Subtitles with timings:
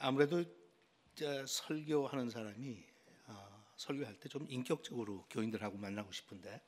[0.00, 0.44] 아무래도
[1.14, 2.84] 저 설교하는 사람이
[3.26, 6.60] 어, 설교할 때 좀 인격적으로 교인들하고 만나고 싶은데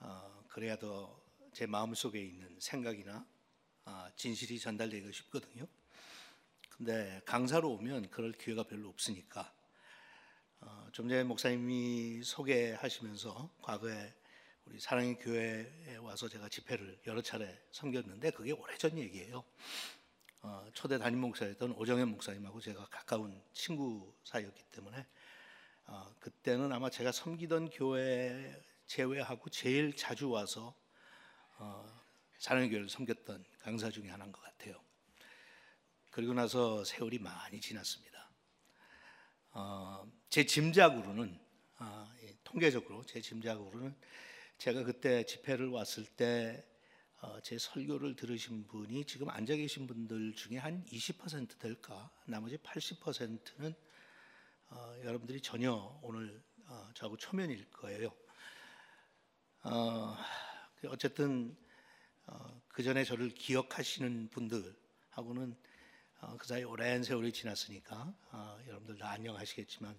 [0.00, 3.24] 어, 그래야 더 제 마음 속에 있는 생각이나
[3.84, 5.68] 어, 진실이 전달되기가 쉽거든요.
[6.68, 9.54] 근데 강사로 오면 그럴 기회가 별로 없으니까
[10.60, 14.12] 어, 좀 전에 목사님이 소개하시면서 과거에
[14.64, 19.44] 우리 사랑의 교회에 와서 제가 집회를 여러 차례 섬겼는데 그게 오래전 얘기예요.
[20.46, 25.06] 어, 초대 담임 목사였던 오정현 목사님하고 제가 가까운 친구 사이였기 때문에
[25.86, 30.76] 어, 그때는 아마 제가 섬기던 교회 제외하고 제일 자주 와서
[31.56, 31.86] 어,
[32.36, 34.78] 사랑의 교회를 섬겼던 강사 중에 하나인 것 같아요.
[36.10, 38.30] 그리고 나서 세월이 많이 지났습니다.
[39.52, 41.40] 어, 제 짐작으로는
[41.78, 43.96] 아, 예, 통계적으로 제 짐작으로는
[44.58, 46.73] 제가 그때 집회를 왔을 때 어,
[47.42, 52.10] 제 설교를 들으신 분이 지금 앉아 계신 분들 중에 한 20% 될까?
[52.26, 53.74] 나머지 80%는
[54.70, 55.72] 어, 여러분들이 전혀
[56.02, 58.12] 오늘 어, 저하고 초면일 거예요.
[59.62, 60.16] 어,
[60.76, 61.56] 그 어쨌든
[62.26, 65.56] 어, 그 전에 저를 기억하시는 분들하고는
[66.20, 69.98] 어, 그 사이 오랜 세월이 지났으니까 어, 여러분들 다 안녕하시겠지만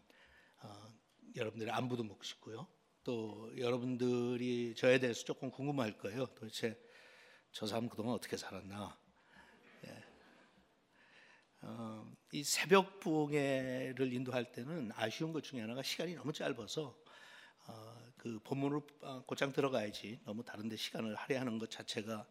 [0.64, 0.94] 어,
[1.36, 2.67] 여러분들의 안부도 묻고 싶고요.
[3.04, 6.26] 또 여러분들이 저에 대해서 조금 궁금할 거예요.
[6.36, 6.76] 도대체
[7.56, 9.00] 저 사람 그동안 어떻게 살았나?
[9.88, 10.03] 예.
[11.61, 17.02] 어, 이 새벽 부흥회를 인도할 때는 아쉬운 것 중에 하나가 시간이 너무 짧아서
[17.67, 22.28] 어, 그 본문으로 어, 곧장 들어가야지 너무 다른데 시간을 할애하는 것 자체가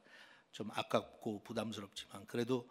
[0.52, 2.68] 좀 아깝고 부담스럽지만 그래도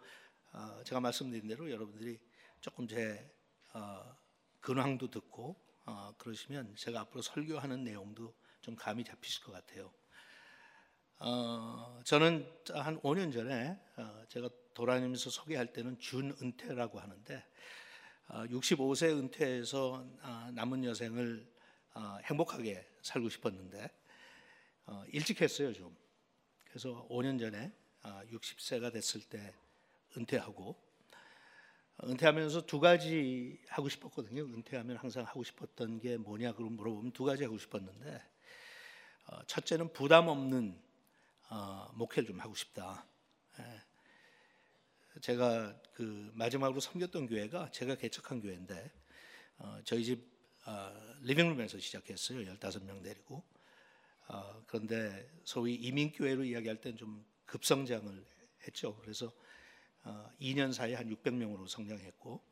[0.52, 2.20] 어, 제가 말씀드린 대로 여러분들이
[2.60, 3.34] 조금 제
[3.72, 4.16] 어,
[4.60, 9.92] 근황도 듣고 어, 그러시면 제가 앞으로 설교하는 내용도 좀 감이 잡히실 것 같아요.
[11.18, 17.44] 어, 저는 한 5년 전에 어, 제가 돌아다니면서 소개할 때는 준은퇴라고 하는데
[18.28, 21.46] 어, 65세 은퇴해서 어, 남은 여생을
[21.94, 23.90] 어, 행복하게 살고 싶었는데
[24.86, 25.96] 어, 일찍 했어요 좀.
[26.66, 27.72] 그래서 5년 전에
[28.02, 29.54] 어, 60세가 됐을 때
[30.16, 30.76] 은퇴하고
[32.02, 34.42] 은퇴하면서 두 가지 하고 싶었거든요.
[34.42, 38.20] 은퇴하면 항상 하고 싶었던 게 뭐냐 그러 물어보면 두 가지 하고 싶었는데
[39.26, 40.83] 어, 첫째는 부담 없는
[41.50, 43.06] 어, 목회를 좀 하고 싶다.
[43.58, 43.82] 예.
[45.20, 48.90] 제가 그 마지막으로 섬겼던 교회가 제가 개척한 교회인데
[49.58, 50.34] 어, 저희 집
[50.66, 52.40] 어, 리빙룸에서 시작했어요.
[52.40, 53.44] 15명 데리고.
[54.28, 58.24] 어, 그런데 소위 이민교회로 이야기할 때는 좀 급성장을
[58.66, 58.96] 했죠.
[58.96, 59.30] 그래서
[60.02, 62.42] 어, 2년 사이에 한 600명으로 성장했고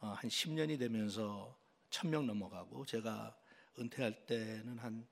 [0.00, 1.56] 어, 한 10년이 되면서
[1.90, 3.36] 1000명 넘어가고 제가
[3.78, 5.06] 은퇴할 때는 한,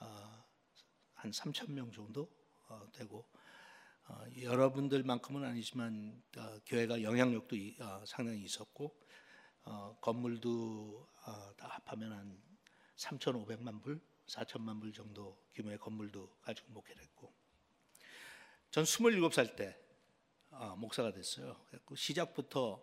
[0.00, 0.44] 어,
[1.14, 2.37] 한 3000명 정도 어,
[2.92, 3.28] 되고
[4.08, 8.96] 어, 여러분들만큼은 아니지만 어, 교회가 영향력도 이, 어, 상당히 있었고
[9.64, 12.42] 어, 건물도 어, 다 합하면 한
[12.96, 17.32] 3,500만 불, 4천만 불 정도 규모의 건물도 가지고 목회를 했고
[18.70, 19.78] 전 27살 때
[20.50, 21.56] 어, 목사가 됐어요.
[21.84, 22.82] 그 시작부터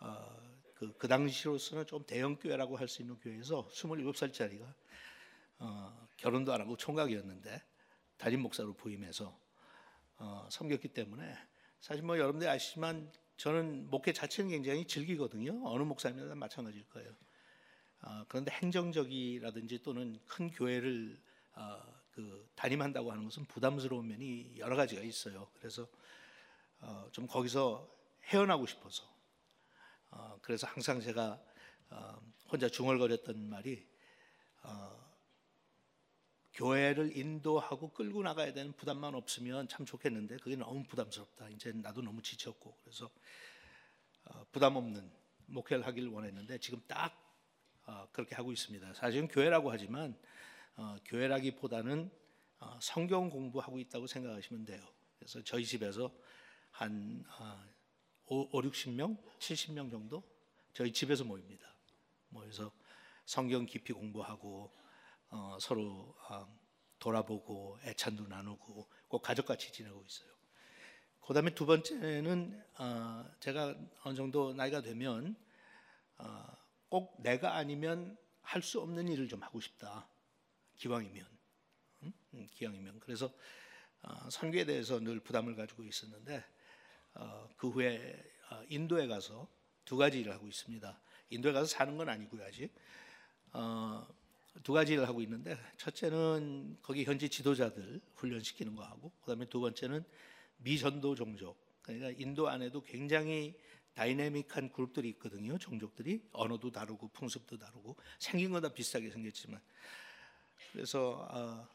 [0.00, 4.74] 어, 그, 그 당시로서는 좀 대형 교회라고 할 수 있는 교회에서 27살짜리가
[5.58, 7.69] 어, 결혼도 안 하고 총각이었는데
[8.20, 9.34] 담임 목사로 부임해서
[10.18, 11.34] 어, 섬겼기 때문에
[11.80, 15.62] 사실 뭐 여러분들 이 아시지만 저는 목회 자체는 굉장히 즐기거든요.
[15.64, 17.10] 어느 목사님이나 마찬가지일 거예요.
[18.02, 21.18] 어, 그런데 행정적이라든지 또는 큰 교회를
[21.54, 25.50] 어, 그 담임한다고 하는 것은 부담스러운 면이 여러 가지가 있어요.
[25.54, 25.88] 그래서
[26.80, 27.90] 어, 좀 거기서
[28.24, 29.02] 헤어나고 싶어서
[30.10, 31.42] 어, 그래서 항상 제가
[31.88, 32.20] 어,
[32.50, 33.88] 혼자 중얼거렸던 말이
[34.62, 34.99] 어,
[36.60, 41.48] 교회를 인도하고 끌고 나가야 되는 부담만 없으면 참 좋겠는데 그게 너무 부담스럽다.
[41.48, 43.10] 이제 나도 너무 지쳤고 그래서
[44.26, 45.10] 어, 부담 없는
[45.46, 47.18] 목회를 하길 원했는데 지금 딱
[47.86, 48.92] 어, 그렇게 하고 있습니다.
[48.92, 50.14] 사실은 교회라고 하지만
[50.76, 52.10] 어, 교회라기보다는
[52.58, 54.86] 어, 성경 공부하고 있다고 생각하시면 돼요.
[55.18, 56.12] 그래서 저희 집에서
[56.72, 57.58] 한 어,
[58.26, 60.22] 5, 60명, 70명 정도
[60.74, 61.66] 저희 집에서 모입니다.
[62.28, 62.70] 모여서
[63.24, 64.70] 성경 깊이 공부하고
[65.30, 66.59] 어, 서로 어,
[67.00, 70.30] 돌아보고 애찬도 나누고 꼭 가족같이 지내고 있어요.
[71.26, 73.74] 그 다음에 두 번째는 어, 제가
[74.04, 75.36] 어느 정도 나이가 되면
[76.18, 76.46] 어,
[76.88, 80.08] 꼭 내가 아니면 할 수 없는 일을 좀 하고 싶다.
[80.76, 81.26] 기왕이면,
[82.02, 82.12] 음?
[82.34, 83.00] 음, 기왕이면.
[83.00, 83.32] 그래서
[84.02, 86.44] 어, 선교에 대해서 늘 부담을 가지고 있었는데
[87.14, 89.48] 어, 그 후에 어, 인도에 가서
[89.84, 91.00] 두 가지 일을 하고 있습니다.
[91.30, 92.72] 인도에 가서 사는 건 아니고요 아직.
[94.60, 99.60] 어, 두 가지 일을 하고 있는데 첫째는 거기 현지 지도자들 훈련시키는 거 하고 그다음에 두
[99.60, 100.04] 번째는
[100.58, 101.56] 미전도 종족.
[101.82, 103.58] 그러니까 인도 안에도 굉장히
[103.94, 105.58] 다이내믹한 그룹들이 있거든요.
[105.58, 106.22] 종족들이.
[106.32, 109.60] 언어도 다르고 풍습도 다르고 생긴 건 다 비슷하게 생겼지만.
[110.72, 111.68] 그래서 어,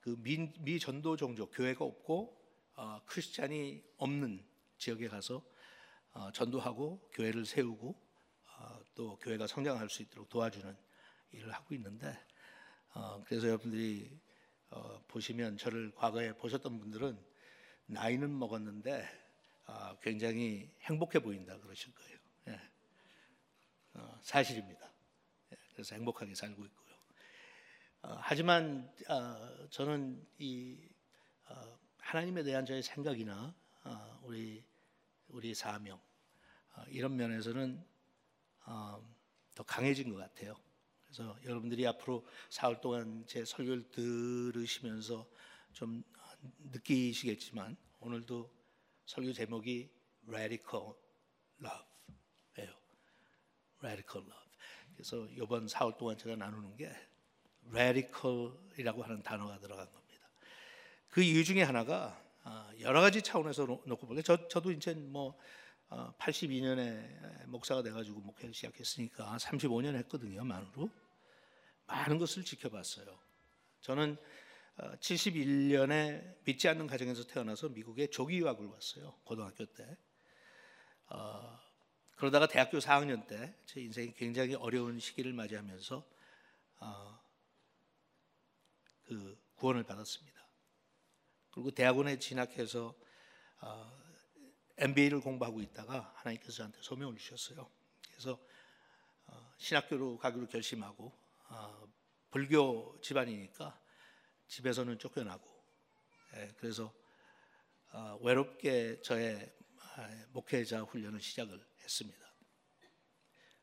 [0.00, 2.40] 그 미 미 전도 종족 교회가 없고
[2.76, 4.44] 어, 크리스찬이 없는
[4.78, 5.42] 지역에 가서
[6.12, 7.94] 어, 전도하고 교회를 세우고
[8.58, 10.76] 어, 또 교회가 성장할 수 있도록 도와주는
[11.32, 12.18] 일을 하고 있는데
[12.94, 14.18] 어, 그래서 여러분들이
[14.70, 17.18] 어, 보시면 저를 과거에 보셨던 분들은
[17.86, 19.06] 나이는 먹었는데
[19.66, 22.18] 어, 굉장히 행복해 보인다 그러실 거예요.
[22.48, 22.60] 예.
[23.94, 24.92] 어, 사실입니다.
[25.52, 26.94] 예, 그래서 행복하게 살고 있고요.
[28.02, 30.78] 어, 하지만 어, 저는 이
[31.48, 33.54] 어, 하나님에 대한 저의 생각이나
[33.84, 34.64] 어, 우리
[35.28, 36.00] 우리 사명
[36.76, 37.84] 어, 이런 면에서는
[38.66, 39.14] 어,
[39.54, 40.54] 더 강해진 것 같아요.
[41.14, 45.24] 그래서 여러분들이 앞으로 사흘 동안 제 설교를 들으시면서
[45.72, 46.02] 좀
[46.72, 48.50] 느끼시겠지만 오늘도
[49.06, 49.90] 설교 제목이
[50.26, 50.92] Radical
[51.60, 52.74] Love예요.
[53.78, 54.50] Radical Love.
[54.94, 56.90] 그래서 이번 사흘 동안 제가 나누는 게
[57.68, 60.28] Radical이라고 하는 단어가 들어간 겁니다.
[61.10, 64.22] 그 이유 중에 하나가 아, 여러 가지 차원에서 놓고 볼게요.
[64.22, 65.38] 저, 저도 이제 뭐
[65.90, 70.90] 82년에 어, 목사가 돼가지고 목회를 시작했으니까 35년 했거든요 만으로
[71.94, 73.06] 많은 것을 지켜봤어요.
[73.80, 74.16] 저는
[74.76, 79.14] 71년에 어, 믿지 않는 가정에서 태어나서 미국에 조기 유학을 왔어요.
[79.22, 79.96] 고등학교 때.
[81.06, 81.60] 어,
[82.16, 86.04] 그러다가 대학교 4학년 때 제 인생이 굉장히 어려운 시기를 맞이하면서
[86.80, 87.20] 어,
[89.04, 90.44] 그 구원을 받았습니다.
[91.52, 92.94] 그리고 대학원에 진학해서
[93.60, 94.04] 어,
[94.78, 97.70] MBA를 공부하고 있다가 하나님께서 저한테 소명을 주셨어요.
[98.10, 98.40] 그래서
[99.26, 101.23] 어, 신학교로 가기로 결심하고 어,
[102.30, 103.80] 불교 집안이니까
[104.48, 105.48] 집에서는 쫓겨나고
[106.36, 106.92] 예, 그래서
[107.92, 112.34] 어, 외롭게 저의 아, 목회자 훈련을 시작을 했습니다.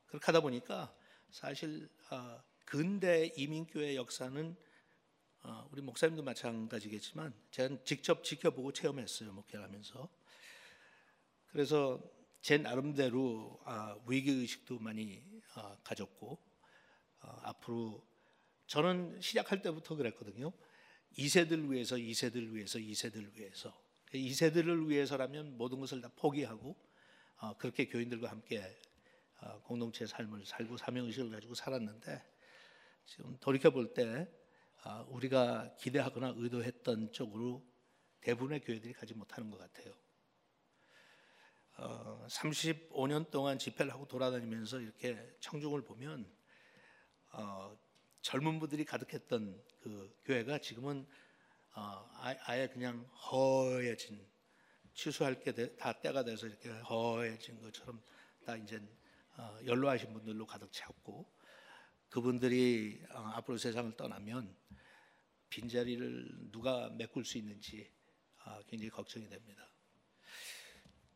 [0.05, 0.95] 그렇게 하다 보니까
[1.29, 4.55] 사실 어, 근대 이민교회 역사는
[5.43, 10.09] 어, 우리 목사님도 마찬가지겠지만 제가 직접 지켜보고 체험했어요 목회하면서
[11.47, 12.01] 그래서
[12.41, 15.23] 제 나름대로 아, 위기 의식도 많이
[15.55, 16.50] 아, 가졌고 아,
[17.21, 18.05] 앞으로
[18.67, 20.51] 저는 시작할 때부터 그랬거든요.
[21.17, 23.77] 2세들 위해서 2세들 위해서 2세들 위해서
[24.13, 26.75] 2세들을 위해서라면 모든 것을 다 포기하고
[27.37, 28.63] 어, 그렇게 교인들과 함께
[29.41, 32.23] 어, 공동체 삶을 살고 사명 의식을 가지고 살았는데
[33.05, 34.29] 지금 돌이켜 볼때
[34.85, 37.65] 어, 우리가 기대하거나 의도했던 쪽으로
[38.21, 39.93] 대부분의 교회들이 가지 못하는 것 같아요.
[42.27, 46.31] 35년 동안 집회를 하고 돌아다니면서 이렇게 청중을 보면
[48.21, 51.07] 젊은 분들이 가득했던 그 교회가 지금은
[51.73, 52.09] 어,
[52.45, 54.25] 아예 그냥 허해진
[54.93, 58.01] 취소할 게 다 때가 돼서 이렇게 허해진 것처럼
[58.45, 58.81] 다 이제
[59.37, 61.31] 어, 연로하신 분들로 가득 찼고
[62.09, 64.55] 그분들이 어, 앞으로 세상을 떠나면
[65.49, 67.91] 빈자리를 누가 메꿀 수 있는지
[68.67, 69.69] 굉장히 걱정이 됩니다.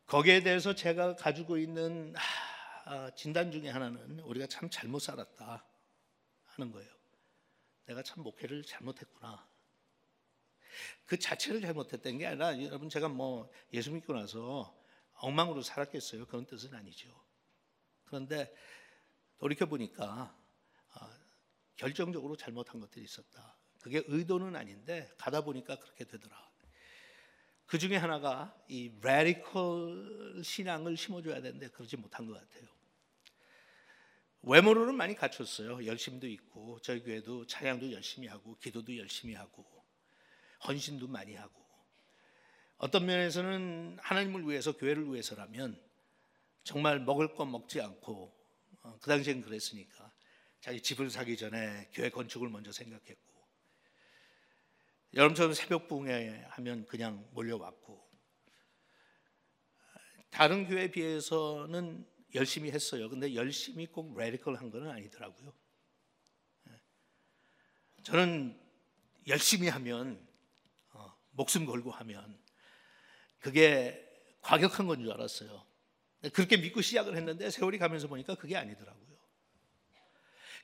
[0.06, 2.14] 거기에 대해서 제가 가지고 있는
[3.16, 5.64] 진단 중에 하나는 우리가 참 잘못 살았다
[6.56, 6.90] 하는 거예요.
[7.86, 9.46] 내가 참 목회를 잘못했구나.
[11.06, 14.76] 그 자체를 잘못했던 게 아니라 여러분 제가 뭐 예수 믿고 나서
[15.14, 16.26] 엉망으로 살았겠어요.
[16.26, 17.08] 그런 뜻은 아니죠.
[18.04, 18.52] 그런데
[19.38, 20.36] 돌이켜 보니까
[20.92, 21.18] 아,
[21.76, 23.56] 결정적으로 잘못한 것들이 있었다.
[23.80, 26.46] 그게 의도는 아닌데 가다 보니까 그렇게 되더라.
[27.66, 32.75] 그 중에 하나가 이 radical 신앙을 심어줘야 되는데 그러지 못한 것 같아요.
[34.46, 35.84] 외모로는 많이 갖췄어요.
[35.86, 39.66] 열심도 있고 저희 교회도 찬양도 열심히 하고 기도도 열심히 하고
[40.66, 41.66] 헌신도 많이 하고
[42.76, 45.82] 어떤 면에서는 하나님을 위해서 교회를 위해서라면
[46.62, 48.32] 정말 먹을 거 먹지 않고
[48.82, 50.12] 어, 그 당시엔 그랬으니까
[50.60, 53.26] 자기 집을 사기 전에 교회 건축을 먼저 생각했고
[55.14, 58.06] 여름처럼 새벽 붕에 하면 그냥 몰려왔고
[60.30, 63.08] 다른 교회에 비해서는 열심히 했어요.
[63.08, 65.52] 근데 열심히 꼭 레디컬한 건 아니더라고요.
[66.68, 66.72] 예.
[68.02, 68.58] 저는
[69.26, 70.26] 열심히 하면
[70.92, 72.38] 어, 목숨 걸고 하면
[73.38, 74.02] 그게
[74.42, 75.64] 과격한 건 줄 알았어요.
[76.32, 79.06] 그렇게 믿고 시작을 했는데 세월이 가면서 보니까 그게 아니더라고요.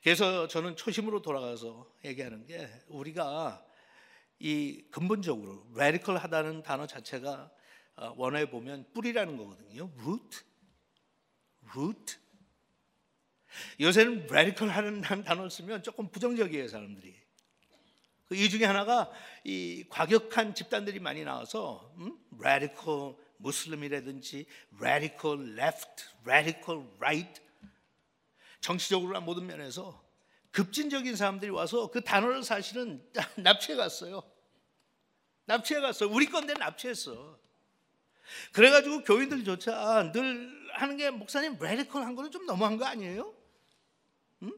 [0.03, 3.65] 그래서 저는 초심으로 돌아가서 얘기하는 게 우리가
[4.41, 7.53] 이 근본적으로 레디컬하다는 단어 자체가
[7.95, 9.91] 어, 원어에 보면 뿌리라는 거거든요.
[10.01, 10.45] root.
[11.75, 12.17] Root.
[13.81, 17.15] 요새는 radical 하는 단어를 쓰면 조금 부정적이에요, 사람들이.
[18.29, 19.11] 그이 중에 하나가
[19.45, 22.19] 이 과격한 집단들이 많이 나와서 음?
[22.39, 24.47] radical 무슬림이라든지
[24.81, 27.43] radical left, radical right
[28.61, 30.03] 정치적으로나 모든 면에서
[30.53, 34.23] 급진적인 사람들이 와서 그 단어를 사실은 납치해 갔어요.
[35.45, 36.09] 납치해 갔어요.
[36.11, 37.39] 우리 건데 납치했어.
[38.53, 43.35] 그래가지고 교인들조차 늘 하는 게 목사님 radical 한 거는 좀 너무한 거 아니에요?
[44.43, 44.53] 응?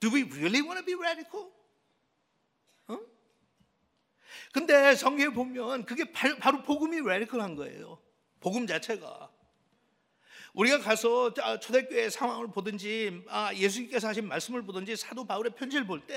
[0.00, 1.50] Do we really want to be radical?
[2.90, 3.00] 응?
[4.52, 8.00] 근데 성경에 보면 그게 바로 복음이 radical한 거예요.
[8.40, 9.30] 복음 자체가.
[10.54, 16.14] 우리가 가서 초대교회 상황을 보든지 아, 예수님께서 하신 말씀을 보든지 사도 바울의 편지를 볼 때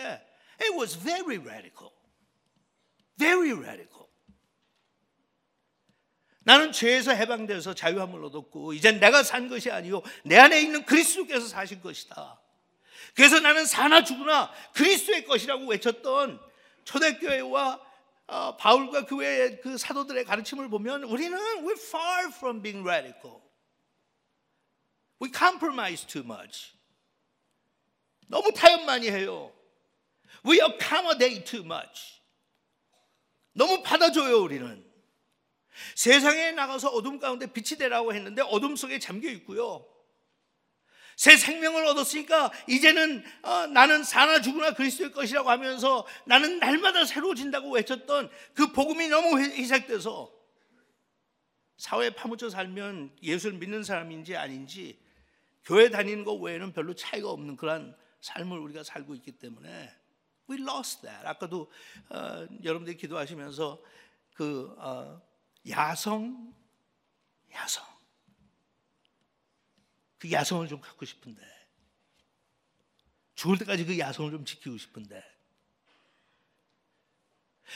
[0.62, 1.92] it was very radical.
[3.18, 4.07] very radical.
[6.48, 11.82] 나는 죄에서 해방되어서 자유함을 얻었고 이젠 내가 산 것이 아니요 내 안에 있는 그리스도께서 사신
[11.82, 12.40] 것이다.
[13.16, 16.40] 그래서 나는 사나 죽으나 그리스도의 것이라고 외쳤던
[16.86, 17.82] 초대교회와
[18.28, 23.42] 어, 바울과 그 외의 그 사도들의 가르침을 보면 우리는 we're far from being radical.
[25.22, 26.72] We compromise too much.
[28.28, 29.52] 너무 타협 많이 해요.
[30.46, 32.22] We accommodate too much.
[33.52, 34.87] 너무 받아줘요, 우리는.
[35.96, 39.86] 세상에 나가서 어둠 가운데 빛이 되라고 했는데 어둠 속에 잠겨 있고요.
[41.18, 48.30] 새 생명을 얻었으니까 이제는 어, 나는 사나 죽으나 그리스도의 것이라고 하면서 나는 날마다 새로워진다고 외쳤던
[48.54, 50.32] 그 복음이 너무 희색돼서
[51.78, 55.00] 사회에 파묻혀 살면 예수를 믿는 사람인지 아닌지
[55.66, 59.92] 교회 다니는 것 외에는 별로 차이가 없는 그러한 삶을 우리가 살고 있기 때문에
[60.50, 61.26] we lost that.
[61.26, 61.72] 아까도
[62.10, 63.82] 어, 여러분들이 기도하시면서
[64.36, 65.22] 그 어,
[65.70, 66.54] 야성,
[67.54, 67.86] 야성,
[70.20, 71.42] 그 야성을 좀 갖고 싶은데
[73.36, 75.24] 죽을 때까지 그 야성을 좀 지키고 싶은데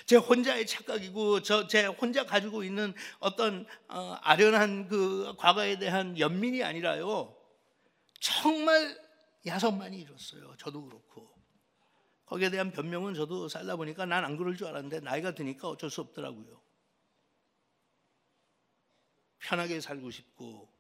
[0.06, 6.64] 제 혼자의 착각이고 저 제 혼자 가지고 있는 어떤 어, 아련한 그 과거에 대한 연민이
[6.64, 7.36] 아니라요.
[8.20, 8.98] 정말
[9.46, 10.56] 야성만이 이뤘어요.
[10.58, 11.30] 저도 그렇고.
[12.26, 16.00] 거기에 대한 변명은 저도 살다 보니까 난 안 그럴 줄 알았는데 나이가 드니까 어쩔 수
[16.02, 16.62] 없더라고요.
[19.42, 20.72] 편하게 살고 싶고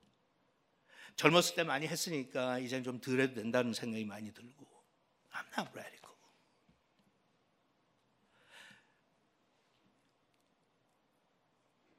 [1.15, 4.65] 젊었을 때 많이 했으니까 이제 좀덜 해도 된다는 생각이 많이 들고
[5.32, 6.12] I'm not radical.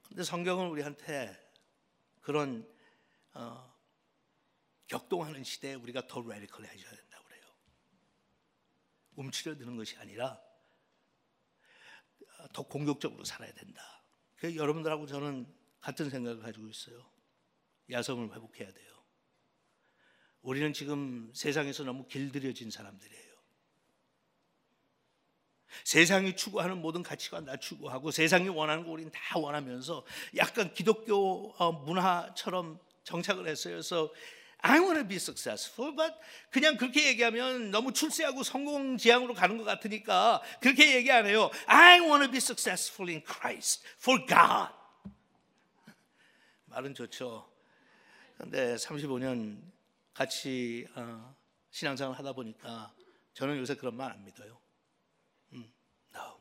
[0.08, 1.38] 근데 성경은 우리한테
[2.20, 2.68] 그런
[3.32, 3.72] 어,
[4.86, 7.44] 격동하는 시대에 우리가 더 radical 해줘야 된다고 그래요.
[9.16, 10.38] 움츠려드는 것이 아니라
[12.52, 14.04] 더 공격적으로 살아야 된다.
[14.36, 17.04] 그 여러분들하고 저는 같은 생각을 가지고 있어요.
[17.90, 18.92] 야성을 회복해야 돼요.
[20.40, 23.32] 우리는 지금 세상에서 너무 길들여진 사람들이에요.
[25.84, 30.04] 세상이 추구하는 모든 가치관 다 추구하고 세상이 원하는 거 우리는 다 원하면서
[30.36, 33.74] 약간 기독교 어, 문화처럼 정착을 했어요.
[33.74, 34.12] 그래서
[34.58, 36.14] I want to be successful, but
[36.50, 41.50] 그냥 그렇게 얘기하면 너무 출세하고 성공 지향으로 가는 것 같으니까 그렇게 얘기 안 해요.
[41.66, 44.81] I want to be successful in Christ, for God.
[46.72, 47.50] 말은 좋죠.
[48.38, 49.60] 근데 35년
[50.14, 51.36] 같이 어,
[51.70, 52.94] 신앙생활 하다 보니까
[53.34, 54.58] 저는 요새 그런 말 안 믿어요.
[55.52, 55.70] 음,
[56.14, 56.40] no.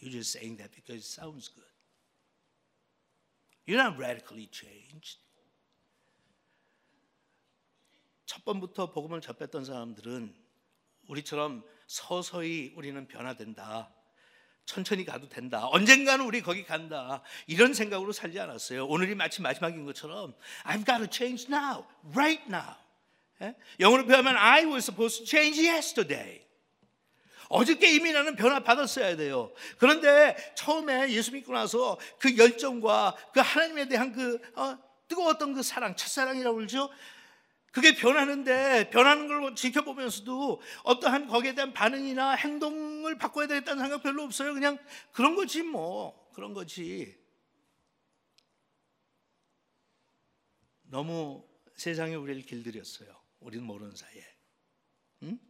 [0.00, 1.68] You're just saying that because it sounds good.
[3.66, 5.18] You're not radically changed.
[8.26, 10.34] 첫 번부터 복음을 접했던 사람들은
[11.08, 13.92] 우리처럼 서서히 우리는 변화된다.
[14.64, 15.66] 천천히 가도 된다.
[15.70, 17.22] 언젠가는 우리 거기 간다.
[17.46, 18.86] 이런 생각으로 살지 않았어요.
[18.86, 22.76] 오늘이 마치 마지막인 것처럼 I've got to change now, right now.
[23.42, 23.54] 예?
[23.80, 26.42] 영어로 표현하면 I was supposed to change yesterday.
[27.48, 29.52] 어저께 이미 나는 변화 받았어야 돼요.
[29.76, 34.78] 그런데 처음에 예수 믿고 나서 그 열정과 그 하나님에 대한 그 어,
[35.08, 36.88] 뜨거웠던 그 사랑, 첫사랑이라고 그러죠.
[37.72, 44.52] 그게 변하는데 변하는 걸 지켜보면서도 어떠한 거기에 대한 반응이나 행동을 바꿔야 되겠다는 생각 별로 없어요.
[44.52, 44.78] 그냥
[45.10, 47.18] 그런 거지 뭐 그런 거지.
[50.82, 53.08] 너무 세상에 우리를 길들였어요.
[53.40, 54.22] 우리는 모르는 사이에.
[55.22, 55.40] 응?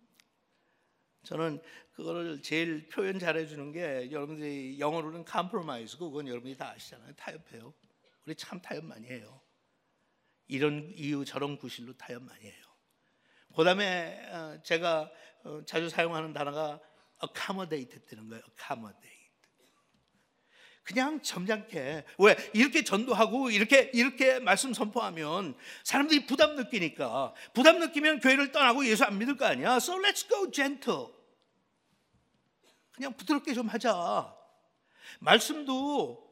[1.25, 1.61] 저는
[1.93, 7.14] 그거를 제일 표현 잘해주는 게 여러분들이 영어로는 컴프로마이즈고 그건 여러분이 다 아시잖아요.
[7.17, 7.75] 타협해요.
[8.25, 9.41] 우리 참 타협 많이 해요.
[10.52, 12.62] 이런 이유 저런 구실로 타협 많이 해요.
[13.56, 15.11] 그다음에 어, 제가
[15.44, 16.78] 어, 자주 사용하는 단어가
[17.25, 18.42] accommodate 되는 거예요.
[18.50, 19.23] accommodate.
[20.82, 28.52] 그냥 점잖게 왜 이렇게 전도하고 이렇게 이렇게 말씀 선포하면 사람들이 부담 느끼니까 부담 느끼면 교회를
[28.52, 29.76] 떠나고 예수 안 믿을 거 아니야.
[29.76, 31.06] So let's go gentle.
[32.92, 34.37] 그냥 부드럽게 좀 하자.
[35.21, 36.32] 말씀도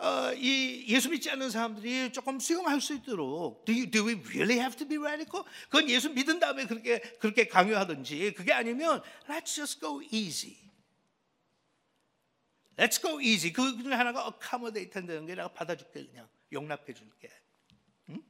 [0.00, 4.58] 어, 이 예수 믿지 않는 사람들이 조금 수용할 수 있도록 do, you, do we really
[4.58, 5.44] have to be radical?
[5.68, 10.56] 그건 예수 믿은 다음에 그렇게 그렇게 강요하든지 그게 아니면 let's just go easy.
[12.78, 13.52] Let's go easy.
[13.52, 17.28] 그 중에 하나가 accommodate 한다는 게 내가 받아줄게 그냥 용납해 줄게.
[18.08, 18.22] 응?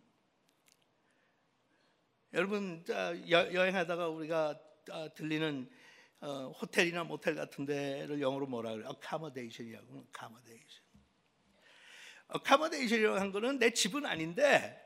[2.34, 2.84] 여러분
[3.30, 4.58] 여, 여행하다가 우리가
[5.14, 5.70] 들리는
[6.22, 8.88] 어, 호텔이나 모텔 같은 데를 영어로 뭐라 그래?
[8.88, 10.08] accommodation이라고
[12.34, 14.76] accommodation이라고 한 거는 내 집은 아닌데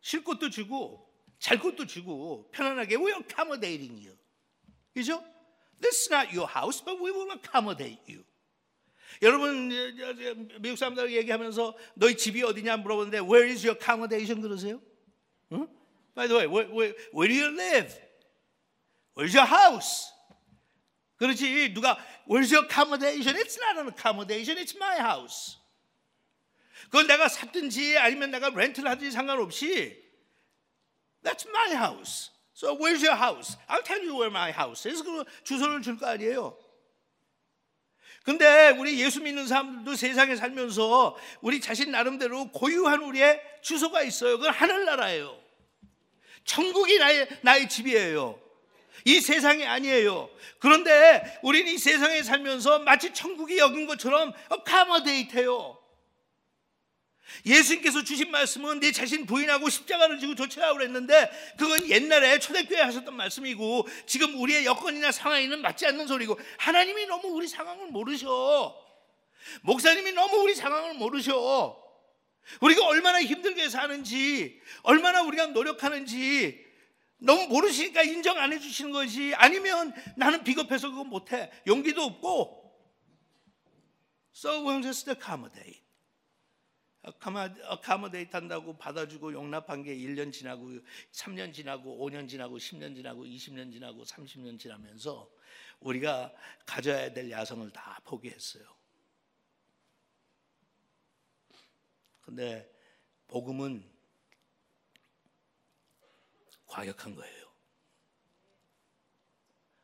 [0.00, 4.16] 쉴 곳도 주고 잘 곳도 주고 편안하게 we accommodating you.
[4.94, 5.22] 그죠?
[5.80, 8.24] This is not your house, but we will accommodate you.
[9.20, 9.68] 여러분
[10.60, 14.80] 미국 사람들 얘기하면서 너희 집이 어디냐 물어보는데 Where is your accommodation 그러세요?
[15.52, 15.68] 응?
[16.14, 17.98] By the way, where, where, where do you live?
[19.14, 20.12] Where's your house?
[21.18, 23.36] 그렇지 누가 Where's your accommodation?
[23.36, 25.61] It's not an accommodation, it's my house.
[26.86, 30.00] 그건 내가 샀든지 아니면 내가 렌트를 하든지 상관없이
[31.22, 32.30] That's my house.
[32.54, 33.56] So where's your house?
[33.68, 35.02] I'll tell you where my house is.
[35.02, 36.58] 그 주소를 줄 거 아니에요.
[38.24, 44.38] 근데 우리 예수 믿는 사람들도 세상에 살면서 우리 자신 나름대로 고유한 우리의 주소가 있어요.
[44.38, 45.40] 그건 하늘나라예요.
[46.44, 48.40] 천국이 나의, 나의 집이에요.
[49.04, 50.30] 이 세상이 아니에요.
[50.60, 54.32] 그런데 우리는 이 세상에 살면서 마치 천국이 여긴 것처럼
[54.64, 55.81] 카머데이트해요.
[57.46, 63.86] 예수님께서 주신 말씀은 내 자신 부인하고 십자가를 지고 조치라고 그랬는데 그건 옛날에 초대교회 하셨던 말씀이고
[64.06, 68.76] 지금 우리의 여건이나 상황에는 맞지 않는 소리고 하나님이 너무 우리 상황을 모르셔.
[69.62, 71.78] 목사님이 너무 우리 상황을 모르셔.
[72.60, 76.72] 우리가 얼마나 힘들게 사는지, 얼마나 우리가 노력하는지
[77.18, 81.50] 너무 모르시니까 인정 안 해주시는 것이 아니면 나는 비겁해서 그거 못해.
[81.66, 82.62] 용기도 없고.
[84.34, 85.81] So we'll just accommodate.
[87.02, 90.70] 어카모데이트 한다고 받아주고 용납한 게 1년 지나고
[91.10, 95.28] 3년 지나고 5년 지나고 10년 지나고 20년 지나고 30년 지나면서
[95.80, 96.32] 우리가
[96.64, 98.64] 가져야 될 야성을 다 포기했어요.
[102.20, 102.72] 근데
[103.26, 103.84] 복음은
[106.66, 107.52] 과격한 거예요.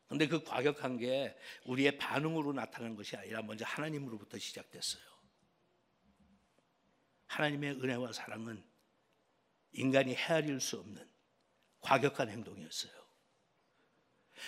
[0.07, 5.17] 근데 그 과격한 게 우리의 반응으로 나타난 것이 아니라 먼저 하나님으로부터 시작됐어요.
[7.29, 8.62] 하나님의 은혜와 사랑은
[9.73, 11.07] 인간이 헤아릴 수 없는
[11.81, 12.93] 과격한 행동이었어요.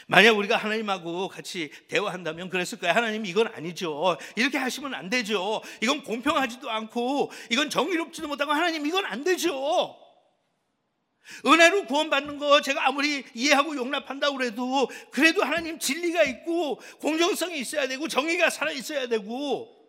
[0.07, 2.95] 만약 우리가 하나님하고 같이 대화한다면 그랬을 거예요.
[2.95, 4.17] 하나님 이건 아니죠.
[4.37, 5.63] 이렇게 하시면 안 되죠.
[5.83, 9.97] 이건 공평하지도 않고 이건 정의롭지도 못하고 하나님 이건 안 되죠.
[11.45, 18.09] 은혜로 구원받는 거 제가 아무리 이해하고 용납한다고 그래도 그래도 하나님 진리가 있고 공정성이 있어야 되고
[18.09, 19.80] 정의가 살아 있어야 되고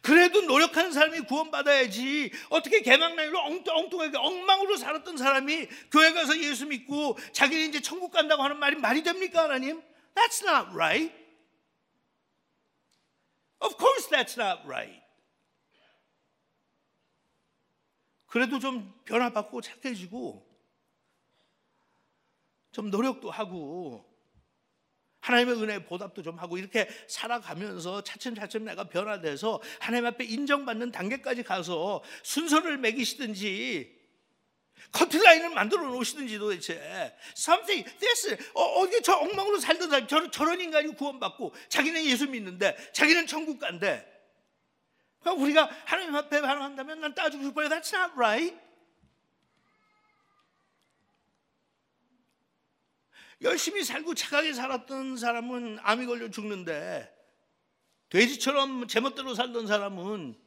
[0.00, 7.18] 그래도 노력하는 사람이 구원받아야지 어떻게 개망나이로 엉뚱 하게 엉망으로 살았던 사람이 교회 가서 예수 믿고
[7.32, 9.82] 자기는 이제 천국 간다고 하는 말이 말이 됩니까 하나님?
[10.14, 11.12] That's not right.
[13.60, 15.02] Of course that's not right.
[18.26, 20.48] 그래도 좀 변화받고 착해지고
[22.72, 24.11] 좀 노력도 하고
[25.22, 32.02] 하나님의 은혜 보답도 좀 하고 이렇게 살아가면서 차츰차츰 내가 변화돼서 하나님 앞에 인정받는 단계까지 가서
[32.22, 34.02] 순서를 매기시든지
[34.90, 37.14] 커트라인을 만들어 놓으시든지 도대체.
[37.36, 42.76] Something this 어, 어디 저 엉망으로 살던 사람 저런, 저런 인간이 구원받고 자기는 예수 믿는데
[42.92, 44.04] 자기는 천국 간대.
[45.20, 47.68] 그러니까 우리가 하나님 앞에 반응한다면 난 따지고 싶어요.
[47.68, 48.58] That's not right
[53.42, 57.12] 열심히 살고 착하게 살았던 사람은 암이 걸려 죽는데
[58.08, 60.38] 돼지처럼 제멋대로 살던 사람은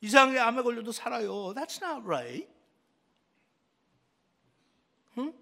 [0.00, 1.54] 이상하게 암에 걸려도 살아요.
[1.54, 2.48] That's not right.
[5.18, 5.32] 응?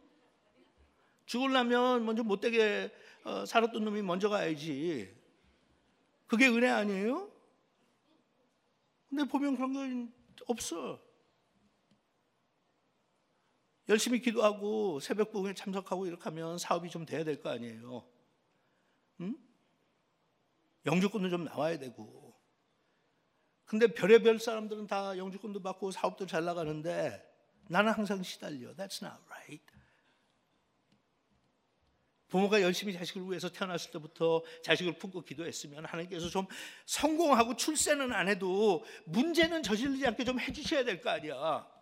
[1.27, 2.91] 죽으려면 먼저 못되게
[3.25, 5.13] 어, 살았던 놈이 먼저 가야지.
[6.27, 7.31] 그게 은혜 아니에요?
[9.09, 10.13] 근데 보면 그런 건
[10.47, 11.01] 없어.
[13.89, 18.05] 열심히 기도하고 새벽 부흥에 참석하고 이렇게 하면 사업이 좀 돼야 될 거 아니에요.
[19.21, 19.37] 응?
[20.87, 22.35] 영주권도 좀 나와야 되고.
[23.65, 27.25] 근데 별의별 사람들은 다 영주권도 받고 사업도 잘 나가는데
[27.69, 28.75] 나는 항상 시달려.
[28.75, 29.65] That's not right.
[32.29, 36.47] 부모가 열심히 자식을 위해서 태어났을 때부터 자식을 품고 기도했으면 하나님께서 좀
[36.85, 41.76] 성공하고 출세는 안 해도 문제는 저지르지 않게 좀 해주셔야 될 거 아니야.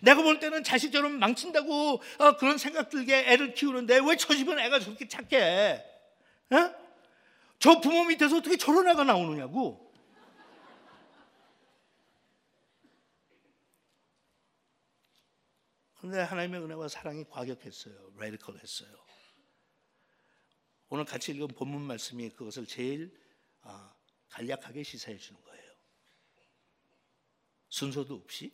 [0.00, 4.80] 내가 볼 때는 자식처럼 망친다고 어, 그런 생각 들게 애를 키우는데 왜 저 집은 애가
[4.80, 5.36] 저렇게 착해?
[5.36, 6.54] 에?
[6.54, 6.74] 어?
[7.58, 9.92] 저 부모 밑에서 어떻게 저런 애가 나오느냐고.
[16.00, 18.14] 근데 하나님의 은혜와 사랑이 과격했어요.
[18.18, 18.90] 레디컬했어요.
[20.88, 23.16] 오늘 같이 읽은 본문 말씀이 그것을 제일
[23.62, 23.92] 어,
[24.30, 25.72] 간략하게 시사해 주는 거예요.
[27.68, 28.52] 순서도 없이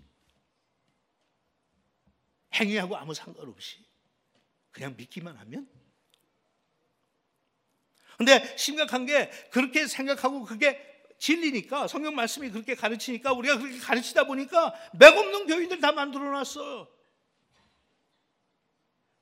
[2.54, 3.78] 행위하고 아무 상관없이
[4.70, 5.68] 그냥 믿기만 하면
[8.16, 10.84] 근데 심각한 게 그렇게 생각하고 그게
[11.18, 16.88] 진리니까 성경 말씀이 그렇게 가르치니까 우리가 그렇게 가르치다 보니까 맥없는 교인들 다 만들어 놨어.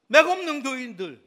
[0.09, 1.27] 맥없는 교인들.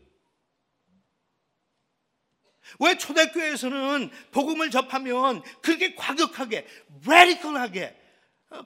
[2.80, 6.68] 왜 초대교회에서는 복음을 접하면 그렇게 과격하게,
[7.08, 7.99] 레디컬하게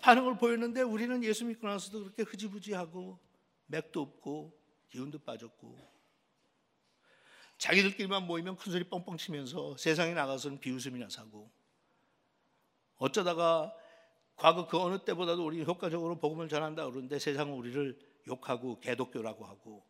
[0.01, 3.19] 반응을 보였는데 우리는 예수 믿고 나서도 그렇게 흐지부지하고
[3.67, 4.57] 맥도 없고
[4.89, 5.93] 기운도 빠졌고
[7.57, 11.51] 자기들끼리만 모이면 큰소리 뻥뻥 치면서 세상에 나가서는 비웃음이나 사고
[12.97, 13.73] 어쩌다가
[14.35, 19.85] 과거 그 어느 때보다도 우리 효과적으로 복음을 전한다 그러는데 세상은 우리를 욕하고 개독교라고 하고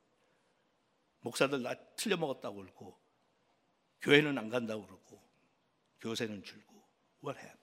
[1.21, 2.97] 목사들 나 틀려 먹었다고 그러고
[4.01, 5.21] 교회는 안 간다고 그러고
[6.01, 6.83] 교세는 줄고
[7.23, 7.62] what happened?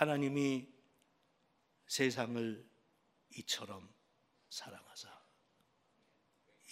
[0.00, 0.66] 하나님이
[1.86, 2.66] 세상을
[3.36, 3.92] 이처럼
[4.48, 5.10] 사랑하사.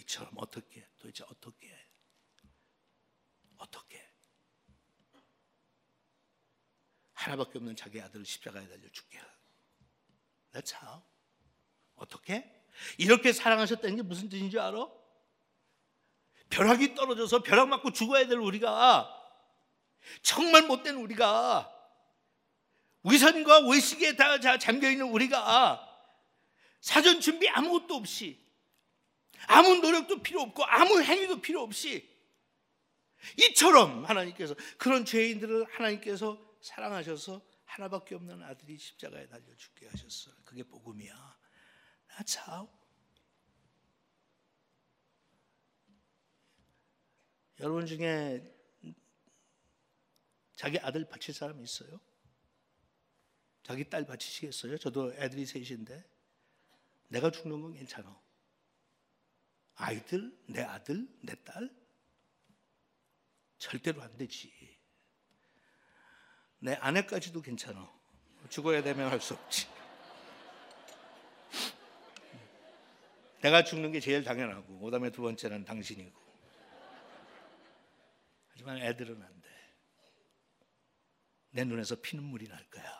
[0.00, 0.88] 이처럼 어떻게?
[0.96, 1.70] 도대체 어떻게?
[3.58, 4.10] 어떻게?
[7.12, 9.20] 하나밖에 없는 자기 아들을 십자가에 달려 죽게
[10.54, 11.02] That's how
[11.96, 12.64] 어떻게?
[12.96, 14.88] 이렇게 사랑하셨다는 게 무슨 뜻인 줄 알아?
[16.48, 19.14] 벼락이 떨어져서 벼락 맞고 죽어야 될 우리가
[20.22, 21.77] 정말 못된 우리가
[23.10, 25.84] 위선과 외식에 다 잠겨 있는 우리가
[26.80, 28.38] 사전 준비 아무것도 없이
[29.46, 32.08] 아무 노력도 필요 없고 아무 행위도 필요 없이
[33.36, 40.34] 이처럼 하나님께서 그런 죄인들을 하나님께서 사랑하셔서 하나밖에 없는 아들이 십자가에 달려 죽게 하셨어요.
[40.44, 41.38] 그게 복음이야.
[42.16, 42.68] That's how.
[47.60, 48.42] 여러분 중에
[50.56, 52.00] 자기 아들 바칠 사람 있어요?
[53.68, 54.78] 자기 딸 바치시겠어요?
[54.78, 56.02] 저도 애들이 셋인데
[57.08, 58.18] 내가 죽는 건 괜찮아.
[59.74, 61.68] 아이들, 내 아들, 내 딸?
[63.58, 64.50] 절대로 안 되지.
[66.60, 67.92] 내 아내까지도 괜찮아.
[68.48, 69.68] 죽어야 되면 할 수 없지.
[73.42, 76.18] 내가 죽는 게 제일 당연하고, 그 다음에 두 번째는 당신이고.
[78.48, 79.48] 하지만 애들은 안 돼.
[81.50, 82.97] 내 눈에서 피눈물이 날 거야.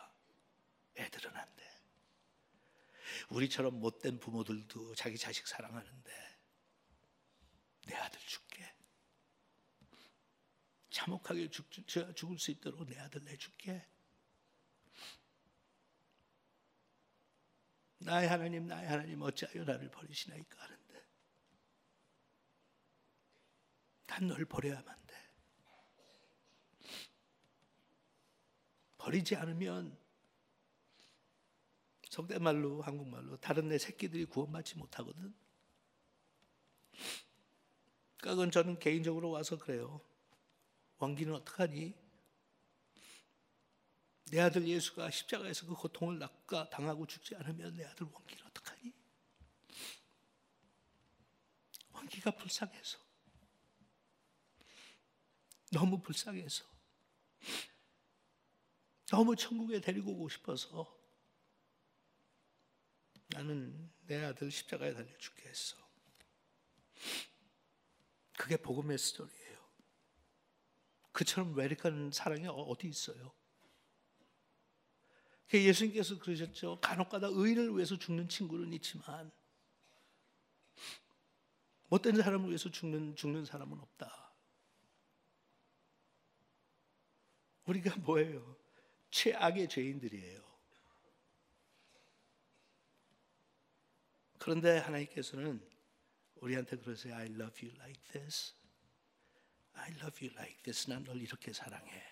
[0.99, 1.65] 애들은 안 돼.
[3.29, 6.39] 우리처럼 못된 부모들도 자기 자식 사랑하는데,
[7.85, 8.73] 내 아들 줄게.
[10.89, 13.87] 참혹하게 죽, 죽을 수 있도록 내 아들 내줄게.
[17.99, 21.05] 나의 하나님, 나의 하나님, 어찌하여 나를 버리시나이까 하는데,
[24.07, 25.29] 난 널 버려야만 돼.
[28.97, 29.97] 버리지 않으면
[32.09, 35.33] 속된 말로 한국말로 다른 내 새끼들이 구원받지 못하거든.
[38.17, 40.01] 그러니까 그건 저는 개인적으로 와서 그래요.
[40.97, 41.93] 왕기는 어떡하니?
[44.31, 48.93] 내 아들 예수가 십자가에서 그 고통을 낚아 당하고 죽지 않으면 내 아들 왕기는 어떡하니?
[51.91, 52.97] 왕기가 불쌍해서
[55.71, 56.65] 너무 불쌍해서
[59.07, 60.98] 너무 천국에 데리고 오고 싶어서
[63.29, 65.77] 나는 내 아들 십자가에 달려 죽게 했어.
[68.37, 69.59] 그게 복음의 스토리예요.
[71.11, 73.33] 그처럼 외릭한 사랑이 어, 어디 있어요?
[75.53, 76.79] 예수님께서 그러셨죠.
[76.79, 79.31] 간혹가다 의인을 위해서 죽는 친구는 있지만
[81.87, 84.31] 못된 사람을 위해서 죽는 죽는 사람은 없다.
[87.65, 88.55] 우리가 뭐예요?
[89.11, 90.48] 최악의 죄인들이에요.
[94.39, 95.61] 그런데 하나님께서는
[96.35, 97.15] 우리한테 그러세요.
[97.15, 98.55] I love you like this.
[99.73, 100.89] I love you like this.
[100.89, 102.03] 난 널 이렇게 사랑해.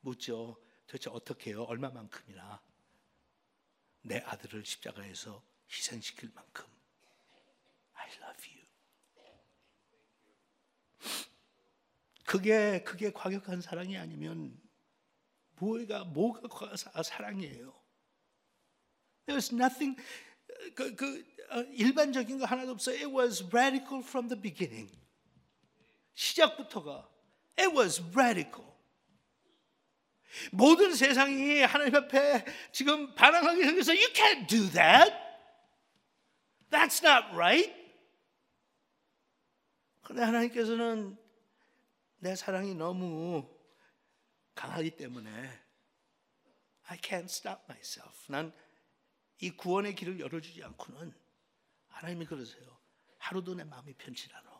[0.00, 0.62] 묻죠.
[0.86, 1.64] 도대체 어떻게 해요?
[1.64, 2.62] 얼마만큼이나
[4.02, 6.64] 내 아들을 십자가에서 희생시킬 만큼
[7.94, 8.64] I love you.
[12.26, 14.60] 그게 그게 과격한 사랑이 아니면
[15.56, 17.74] 뭐가 뭐가 사랑이에요?
[19.26, 20.00] There's nothing
[20.74, 22.96] 그, 그 어, 일반적인 거 하나도 없어요.
[22.96, 24.90] It was radical from the beginning.
[26.14, 27.08] 시작부터가
[27.58, 28.74] It was radical.
[30.50, 35.12] 모든 세상이 하나님 앞에 지금 반항하게 생겨서 You can't do that.
[36.70, 37.72] That's not right.
[40.02, 41.16] 그런데 하나님께서는
[42.18, 43.48] 내 사랑이 너무
[44.54, 45.30] 강하기 때문에
[46.86, 48.26] I can't stop myself.
[48.28, 48.52] 난
[49.44, 51.12] 이 구원의 길을 열어주지 않고는
[51.88, 52.80] 하나님이 그러세요.
[53.18, 54.54] 하루도 내 마음이 편치 않아.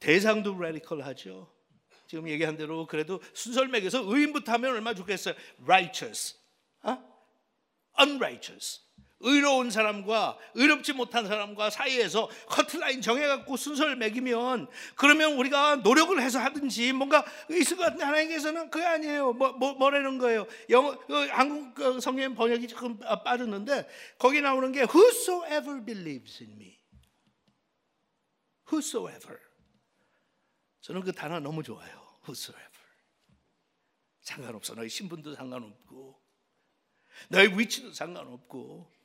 [0.00, 1.56] 대상도 레디컬하죠.
[2.08, 3.20] 지금 얘기한 대로 그래도
[3.68, 5.36] 매겨서 의인부터 하면 얼마 좋겠어요.
[5.60, 6.36] righteous,
[6.82, 6.98] 어?
[8.00, 8.80] unrighteous.
[9.20, 16.92] 의로운 사람과 의롭지 못한 사람과 사이에서 커트라인 정해갖고 순서를 매기면 그러면 우리가 노력을 해서 하든지
[16.94, 19.34] 뭔가 있을 것 같은데 하나님께서는 그게 아니에요.
[19.34, 20.46] 뭐, 뭐 뭐라는 거예요?
[20.70, 26.78] 영어 그 한국 그 성경 번역이 조금 빠졌는데 거기 나오는 게 whosoever believes in me.
[28.72, 29.38] whosoever.
[30.80, 32.18] 저는 그 단어 너무 좋아요.
[32.22, 32.70] whosoever.
[34.22, 34.74] 상관없어.
[34.74, 36.18] 너희 신분도 상관없고
[37.28, 38.99] 너희 위치도 상관없고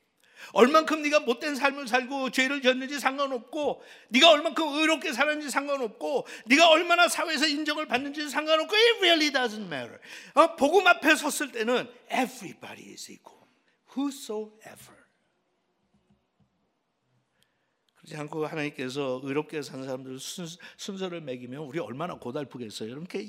[0.54, 7.08] 얼만큼 네가 못된 삶을 살고 죄를 졌는지 상관없고 네가 얼만큼 의롭게 살았는지 상관없고 네가 얼마나
[7.08, 10.00] 사회에서 인정을 받는지 상관없고 it really doesn't matter.
[10.34, 13.46] 어, 복음 앞에 섰을 때는 everybody is equal.
[13.96, 15.06] whosoever.
[18.06, 22.90] 그렇지 않고 하나님께서 의롭게 산 사람들 순, 서를 매기면 우리 얼마나 고달프겠어요.
[22.90, 23.26] 이렇게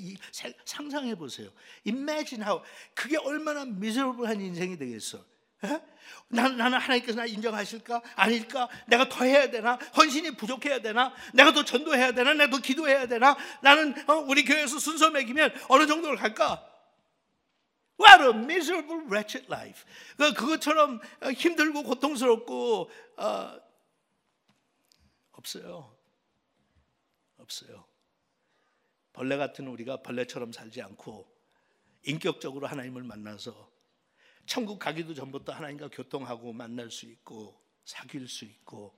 [0.65, 1.49] 상상해 보세요.
[1.87, 5.25] Imagine how 그게 얼마나 미serable한 인생이 되겠어.
[5.63, 5.81] 에?
[6.29, 8.01] 나는, 하나님께서 나 인정하실까?
[8.15, 8.67] 아닐까?
[8.87, 9.75] 내가 더 해야 되나?
[9.95, 11.13] 헌신이 부족해야 되나?
[11.33, 12.33] 내가 더 전도해야 되나?
[12.33, 13.37] 내가 더 기도해야 되나?
[13.61, 16.63] 나는 어, 우리 교회에서 순서 매기면 어느 정도를 갈까?
[17.99, 19.85] What a miserable, wretched life.
[20.17, 20.99] 그, 그것처럼
[21.35, 23.59] 힘들고 고통스럽고 어,
[25.31, 25.95] 없어요.
[27.37, 27.85] 없어요.
[29.13, 31.27] 벌레 같은 우리가 벌레처럼 살지 않고
[32.03, 33.76] 인격적으로 하나님을 만나서
[34.47, 38.97] 천국 가기도 전부터 하나님과 교통하고 만날 수 있고 사귈 수 있고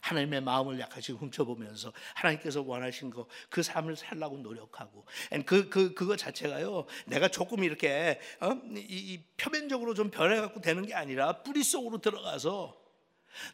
[0.00, 5.06] 하나님의 마음을 약간씩 훔쳐보면서 하나님께서 원하신 거 그 삶을 살라고 노력하고
[5.46, 8.52] 그, 그, 그거 자체가요 내가 조금 이렇게 어?
[8.74, 12.76] 이, 이 표면적으로 좀 변해갖고 되는 게 아니라 뿌리 속으로 들어가서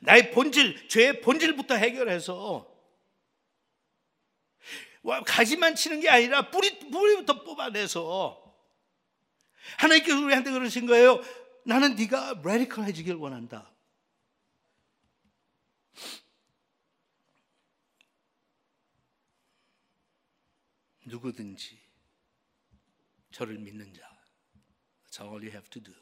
[0.00, 2.66] 나의 본질, 죄의 본질부터 해결해서
[5.24, 8.47] 가지만 치는 게 아니라 뿌리, 뿌리부터 뽑아내서
[9.76, 11.20] 하나님께서 우리한테 그러신 거예요.
[11.64, 13.70] 나는 네가 radical해지길 원한다.
[21.04, 21.80] 누구든지
[23.30, 24.02] 저를 믿는 자.
[25.04, 25.94] That's all you have to do.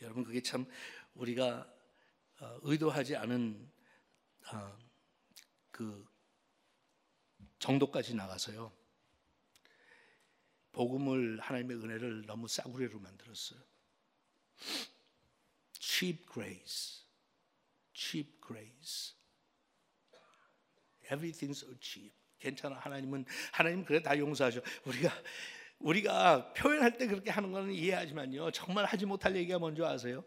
[0.00, 0.66] 여러분 그게 참
[1.14, 1.72] 우리가
[2.40, 3.70] 어, 의도하지 않은
[4.52, 4.78] 어,
[5.70, 6.04] 그
[7.58, 8.72] 정도까지 나가서요.
[10.72, 13.60] 복음을 하나님의 은혜를 너무 싸구려로 만들었어요.
[15.72, 17.04] cheap grace.
[17.92, 19.14] cheap grace.
[21.10, 22.14] everything's so cheap.
[22.38, 22.76] 괜찮아.
[22.76, 24.60] 하나님은 하나님 그래 다 용서하셔.
[24.84, 25.12] 우리가
[25.82, 28.50] 우리가 표현할 때 그렇게 하는 거는 이해하지만요.
[28.52, 30.22] 정말 하지 못할 얘기가 뭔지 아세요?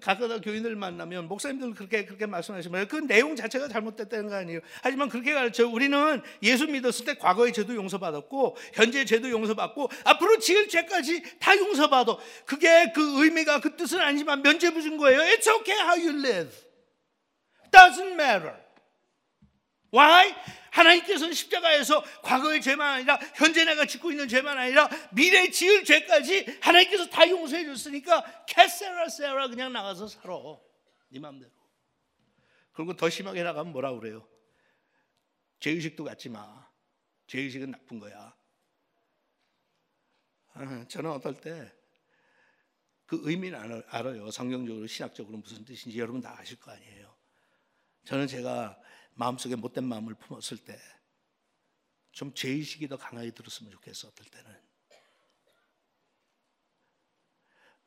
[0.00, 4.60] 가끔가 교인들 만나면 목사님들 그렇게 그렇게 말씀하시면 그 내용 자체가 잘못됐다는 거 아니에요.
[4.82, 10.68] 하지만 그렇게 가르쳐 우리는 예수 믿었을 때 과거의 죄도 용서받았고 현재 죄도 용서받고 앞으로 지을
[10.68, 12.16] 죄까지 다 용서받아.
[12.44, 15.20] 그게 그 의미가 그 뜻은 아니지만 면죄 부 준 거예요.
[15.20, 16.50] It's okay how you live.
[17.70, 18.54] Doesn't matter.
[19.92, 20.34] Why?
[20.78, 27.08] 하나님께서는 십자가에서 과거의 죄만 아니라 현재 내가 짓고 있는 죄만 아니라 미래 지을 죄까지 하나님께서
[27.08, 30.34] 다 용서해 줬으니까 캐세라 세라 그냥 나가서 살아.
[31.08, 31.50] 네 맘대로.
[32.72, 34.28] 그리고 더 심하게 나가면 뭐라 그래요?
[35.60, 36.68] 죄의식도 갖지 마.
[37.26, 38.34] 죄의식은 나쁜 거야.
[40.54, 41.78] 아, 저는 어떨 때
[43.08, 44.30] 그 의미는 알아요.
[44.30, 47.16] 성경적으로 신학적으로 무슨 뜻인지 여러분 다 아실 거 아니에요.
[48.04, 48.78] 저는 제가
[49.18, 50.78] 마음속에 못된 마음을 품었을 때
[52.18, 54.60] 좀 죄의식이 더 강하게 들었으면 좋겠어 어떨 때는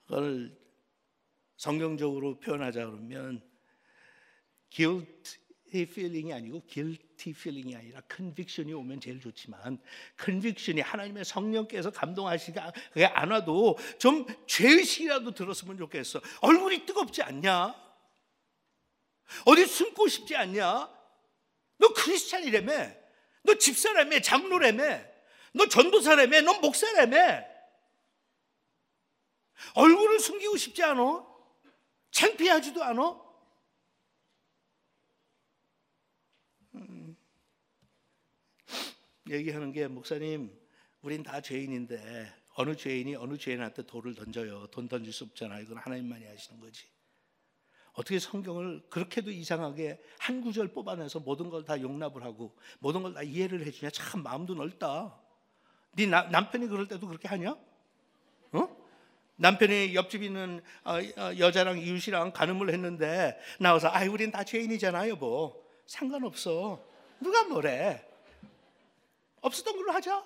[0.05, 0.57] 그걸
[1.57, 3.45] 성경적으로 표현하자 그러면
[4.69, 9.81] guilty feeling이 아니고 guilty feeling이 아니라 conviction이 오면 제일 좋지만
[10.17, 17.75] conviction이 하나님의 성령께서 감동하시가 그게 안 와도 좀 죄의식이라도 들었으면 좋겠어 얼굴이 뜨겁지 않냐?
[19.45, 21.00] 어디 숨고 싶지 않냐?
[21.81, 22.71] 너 크리스찬이라며.
[23.43, 24.21] 너 집사라며.
[24.21, 25.01] 장로라며.
[25.53, 26.41] 너 전도사라며.
[26.41, 27.17] 너 목사라며.
[29.73, 31.25] 얼굴을 숨기고 싶지 않아?
[32.11, 33.21] 창피하지도 않아?
[36.75, 37.17] 음.
[39.29, 40.55] 얘기하는 게 목사님
[41.01, 44.67] 우린 다 죄인인데 어느 죄인이 어느 죄인한테 돌을 던져요.
[44.67, 45.63] 돈 던질 수 없잖아요.
[45.63, 46.90] 이건 하나님만이 하시는 거지.
[47.93, 53.21] 어떻게 성경을 그렇게도 이상하게 한 구절 뽑아내서 모든 걸 다 용납을 하고 모든 걸 다
[53.21, 53.89] 이해를 해주냐?
[53.91, 55.17] 참 마음도 넓다.
[55.93, 57.55] 네 나, 남편이 그럴 때도 그렇게 하냐?
[58.53, 58.77] 어?
[59.35, 65.61] 남편이 옆집 있는 어, 어, 여자랑 이웃이랑 가늠을 했는데 나와서 아이 우린 다 죄인이잖아 여보
[65.87, 66.81] 상관없어
[67.19, 68.05] 누가 뭐래
[69.41, 70.23] 없었던 걸로 하자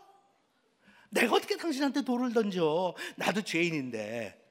[1.09, 4.44] 내가 어떻게 당신한테 돌을 던져 나도 죄인인데 응?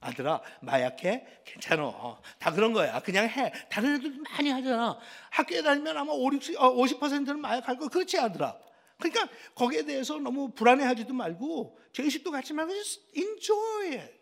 [0.00, 1.26] 아들아 마약해?
[1.44, 4.98] 괜찮아 다 그런 거야 그냥 해 다른 애들 많이 하잖아
[5.30, 8.58] 학교에 다니면 아마 5, 60, 50%는 마약할 거 그렇지 아들아
[9.00, 12.72] 그러니까 거기에 대해서 너무 불안해하지도 말고 죄의식도 갖지 말고
[13.16, 14.20] enjoy it.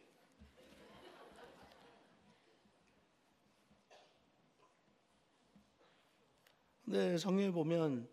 [6.85, 8.09] 네, 성경에 보면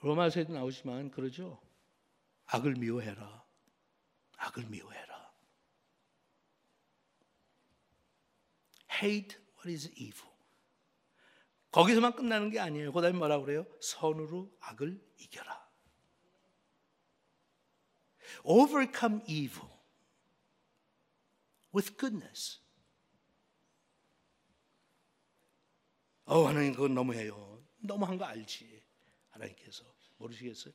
[0.00, 1.60] 로마서에도 나오지만 그러죠.
[2.46, 3.44] 악을 미워해라.
[4.38, 5.11] 악을 미워해라.
[9.02, 10.30] Hate what is evil.
[11.72, 12.92] 거기서만 끝나는 게 아니에요.
[12.92, 13.66] 그 다음에 뭐라 그래요?
[13.80, 15.62] 선으로 악을 이겨라.
[18.44, 19.68] Overcome evil
[21.74, 22.60] with goodness.
[26.24, 27.62] 어, 하나님 그건 너무해요.
[27.78, 28.82] 너무한 거 알지.
[29.30, 29.84] 하나님께서
[30.18, 30.72] 모르시겠어요?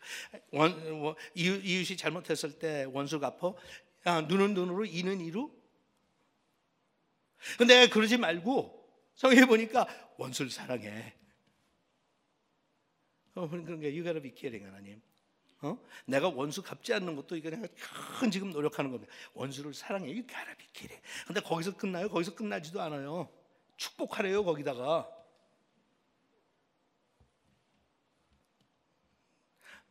[0.52, 3.56] 원, 원, 이웃, 이웃이 잘못했을 때 원수 갚어.
[4.08, 5.56] 야, 눈은 눈으로 이는 이로.
[7.58, 8.78] 근데 그러지 말고
[9.16, 11.14] 성경에 보니까 원수를 사랑해.
[13.36, 15.02] 어, 그러니까 you gotta 하나님.
[15.62, 15.78] 어?
[16.06, 17.68] 내가 원수 갚지 않는 것도 이거 내가
[18.20, 19.12] 큰 지금 노력하는 겁니다.
[19.34, 20.08] 원수를 사랑해.
[20.08, 21.02] You gotta.
[21.26, 22.10] 근데 거기서 끝나요?
[22.10, 23.30] 거기서 끝나지도 않아요.
[23.78, 25.10] 축복하래요 거기다가.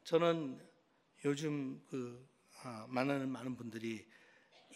[0.04, 0.60] 저는
[1.24, 2.28] 요즘 그
[2.62, 4.06] 아, 만나는 많은 분들이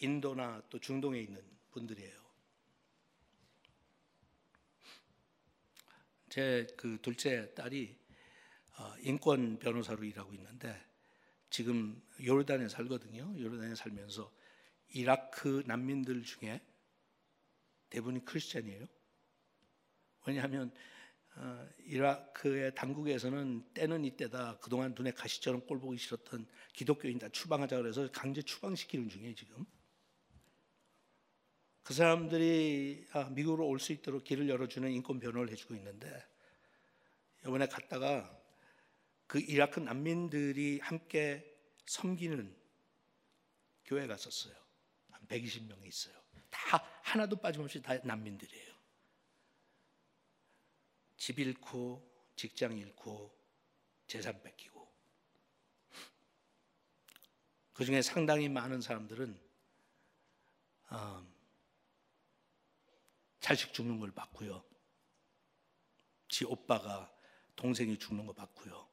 [0.01, 1.41] 인도나 또 중동에 있는
[1.71, 2.20] 분들이에요.
[6.31, 7.99] 제 그 둘째 딸이
[8.79, 10.81] 어, 인권 변호사로 일하고 있는데
[11.49, 13.35] 지금 요르단에 살거든요.
[13.37, 14.33] 요르단에 살면서
[14.93, 16.61] 이라크 난민들 중에
[17.89, 18.85] 대부분이 크리스천이에요.
[20.25, 20.73] 왜냐하면
[21.35, 28.09] 어, 이라크의 당국에서는 때는 이때다 그동안 눈에 가시처럼 꼴 보기 싫었던 기독교인 다 추방하자 그래서
[28.11, 29.65] 강제 추방시키는 중이에요 지금.
[31.91, 36.25] 그 사람들이 아, 미국으로 올 수 있도록 길을 열어주는 인권 변호를 해주고 있는데
[37.41, 38.33] 이번에 갔다가
[39.27, 41.45] 그 이라크 난민들이 함께
[41.85, 42.55] 섬기는
[43.83, 44.55] 교회 갔었어요.
[45.09, 46.15] 한 120명이 있어요.
[46.49, 48.73] 다 하나도 빠짐없이 다 난민들이에요.
[51.17, 53.37] 집 잃고 직장 잃고
[54.07, 54.89] 재산 뺏기고
[57.73, 59.37] 그 중에 상당히 많은 사람들은
[60.91, 61.40] 어,
[63.41, 64.63] 자식 죽는 걸 봤고요.
[66.29, 67.13] 지 오빠가
[67.55, 68.87] 동생이 죽는 거 봤고요.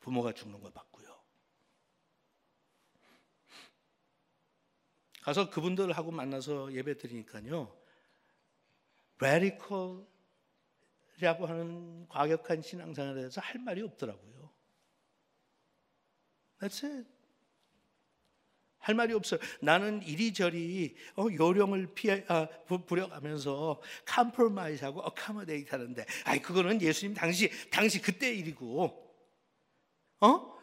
[0.00, 1.04] 부모가 죽는 거 봤고요.
[5.22, 7.74] 가서 그분들하고 만나서 예배 드리니까요.
[9.16, 10.06] radical이라고
[11.46, 14.52] 하는 과격한 신앙생활에 대해서 할 말이 없더라고요.
[16.58, 17.13] That's it.
[18.84, 19.40] 할 말이 없어요.
[19.60, 22.46] 나는 이리저리 어, 요령을 피해 아,
[22.86, 29.02] 부려가면서 컴프로마이즈하고 어카머데이트 하는데 아이 그거는 예수님 당시 당시 그때 일이고.
[30.20, 30.54] 어?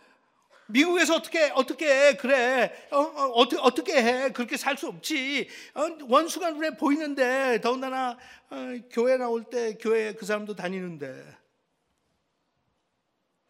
[0.68, 2.88] 미국에서 어떻게 어떻게 그래.
[2.92, 4.32] 어, 어, 어 떻게 어떻게 해?
[4.32, 5.50] 그렇게 살 수 없지.
[5.74, 8.20] 어, 원수가 눈에 보이는데 더군다나
[8.52, 8.56] 어,
[8.92, 11.38] 교회 나올 때 교회 그 사람도 다니는데.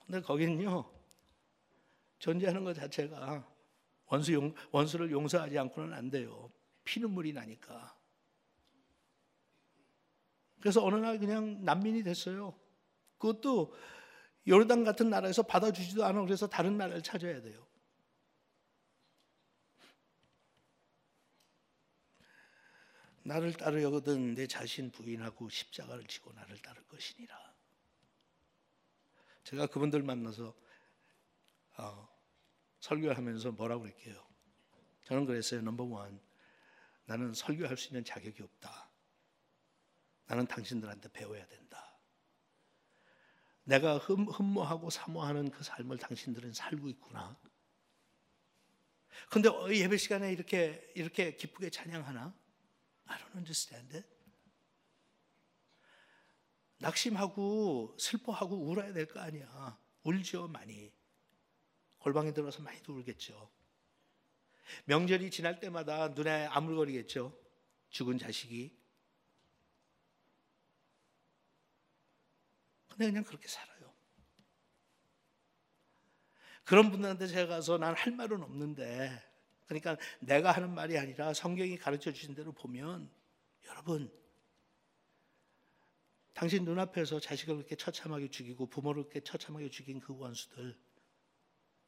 [0.06, 0.90] 근데 거기는요
[2.20, 3.51] 존재하는 것 자체가
[4.12, 6.52] 원수 용, 원수를 용서하지 않고는 안 돼요.
[6.84, 7.98] 피눈물이 나니까.
[10.60, 12.60] 그래서 어느 날 그냥 난민이 됐어요.
[13.18, 13.74] 그것도
[14.46, 17.66] 요르단 같은 나라에서 받아주지도 않아 그래서 다른 나라를 찾아야 돼요.
[23.24, 27.54] 나를 따르려거든 내 자신 부인하고 십자가를 지고 나를 따를 것이니라.
[29.46, 30.54] 제가 그분들 만나서
[31.78, 32.11] 어,
[32.82, 34.22] 설교하면서 뭐라고 그랬게요?
[35.06, 35.62] 저는 그랬어요.
[35.62, 36.20] 넘버 원.
[37.06, 38.90] 나는 설교할 수 있는 자격이 없다.
[40.26, 41.98] 나는 당신들한테 배워야 된다.
[43.64, 47.38] 내가 흠, 흠모하고 사모하는 그 삶을 당신들은 살고 있구나.
[49.30, 52.34] 근데 예배 시간에 이렇게 이렇게 기쁘게 찬양하나?
[53.06, 54.08] I don't understand it.
[56.80, 59.78] 낙심하고 슬퍼하고 울어야 될 거 아니야.
[60.04, 60.92] 울죠 많이.
[62.02, 63.50] 골방에 들어가서 많이 울겠죠.
[64.86, 67.38] 명절이 지날 때마다 눈에 아물거리겠죠.
[67.90, 68.76] 죽은 자식이.
[72.90, 73.94] 근데 그냥 그렇게 살아요.
[76.64, 79.32] 그런 분들한테 제가 가서 난 할 말은 없는데
[79.66, 83.10] 그러니까 내가 하는 말이 아니라 성경이 가르쳐 주신 대로 보면
[83.66, 84.12] 여러분
[86.34, 90.78] 당신 눈앞에서 자식을 그렇게 처참하게 죽이고 부모를 그렇게 처참하게 죽인 그 원수들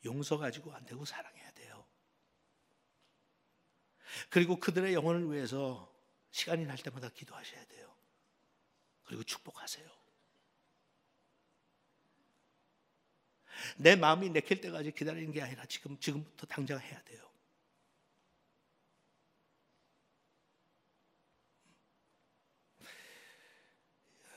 [0.06, 1.86] 용서 가지고 안 되고 사랑해야 돼요.
[4.30, 5.92] 그리고 그들의 영혼을 위해서
[6.32, 7.94] 시간이 날 때마다 기도하셔야 돼요.
[9.06, 9.88] 그리고 축복하세요.
[13.78, 17.24] 내 마음이 내킬 때까지 기다리는 게 아니라 지금 지금부터 당장 해야 돼요.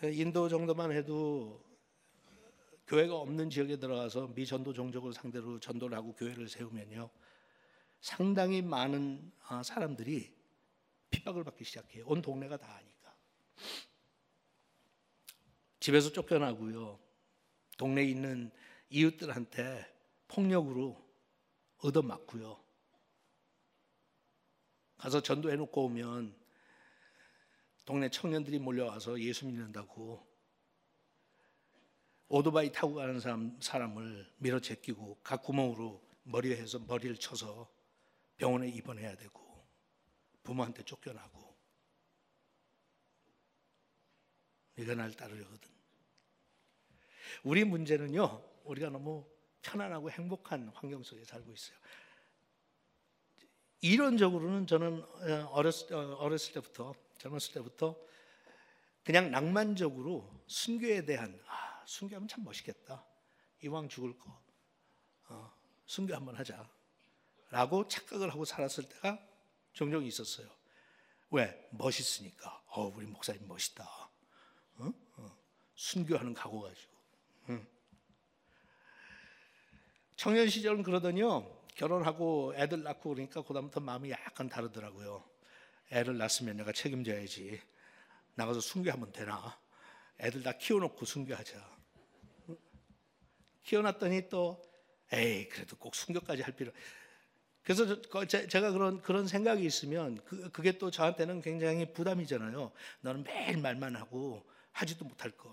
[0.02, 1.65] 인도 정도만 해도
[2.86, 7.10] 교회가 없는 지역에 들어가서 미전도 종족을 상대로 전도를 하고 교회를 세우면요.
[8.00, 10.32] 상당히 많은 아, 사람들이
[11.10, 12.04] 핍박을 받기 시작해요.
[12.06, 13.16] 온 동네가 다 아니까.
[15.80, 17.00] 집에서 쫓겨나고요.
[17.76, 18.50] 동네에 있는
[18.90, 19.92] 이웃들한테
[20.28, 21.04] 폭력으로
[21.78, 22.64] 얻어맞고요.
[24.98, 26.34] 가서 전도해 놓고 오면
[27.84, 30.26] 동네 청년들이 몰려와서 예수 믿는다고
[32.28, 37.70] 오토바이 타고 가는 사람, 사람을 밀어 제끼고 각 구멍으로 머리에 해서 머리를 쳐서
[38.36, 39.66] 병원에 입원해야 되고
[40.42, 41.56] 부모한테 쫓겨나고
[44.78, 45.70] 이거 날 따르려거든.
[47.44, 49.26] 우리 문제는요, 우리가 너무
[49.62, 51.76] 편안하고 행복한 환경 속에 살고 있어요.
[53.80, 57.96] 이론적으로는 저는 어, 어렸을, 어, 어렸을 때부터 젊었을 때부터
[59.02, 63.04] 그냥 낭만적으로 순교에 대한 아, 순교하면 참 멋있겠다.
[63.62, 64.38] 이왕 죽을 거
[65.28, 65.52] 어,
[65.86, 66.68] 순교 한번 하자
[67.50, 69.18] 라고 착각을 하고 살았을 때가
[69.72, 70.48] 종종 있었어요.
[71.30, 72.62] 왜 멋있으니까.
[72.68, 73.84] 어, 우리 목사님 멋있다.
[74.78, 74.92] 어?
[75.16, 75.38] 어.
[75.74, 76.92] 순교하는 각오 가지고.
[77.50, 77.66] 응.
[80.16, 81.56] 청년 시절은 그러더니요.
[81.74, 85.24] 결혼하고 애들 낳고 그러니까 그다음부터 마음이 약간 다르더라고요.
[85.90, 87.60] 애를 낳았으면 내가 책임져야지.
[88.34, 89.58] 나가서 순교하면 되나?
[90.18, 91.75] 애들 다 키워놓고 순교하자.
[93.66, 94.62] 키워놨더니 또
[95.12, 96.72] 에이 그래도 꼭 순교까지 할 필요.
[97.62, 98.00] 그래서
[98.48, 102.72] 제가 그런 그런 생각이 있으면 그, 그게 또 저한테는 굉장히 부담이잖아요.
[103.00, 105.52] 너는 매일 말만 하고 하지도 못할 걸.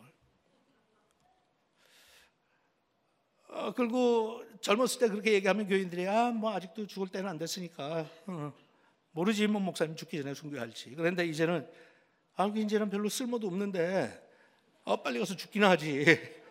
[3.49, 8.53] 어, 그리고 젊었을 때 그렇게 얘기하면 교인들이 아 뭐 아직도 죽을 때는 안 됐으니까 어,
[9.11, 10.93] 모르지 뭐 목사님 죽기 전에 순교할지.
[10.95, 11.67] 그런데 이제는
[12.35, 14.21] 아 이제는 별로 쓸모도 없는데
[14.83, 16.42] 어, 빨리 가서 죽기나 하지.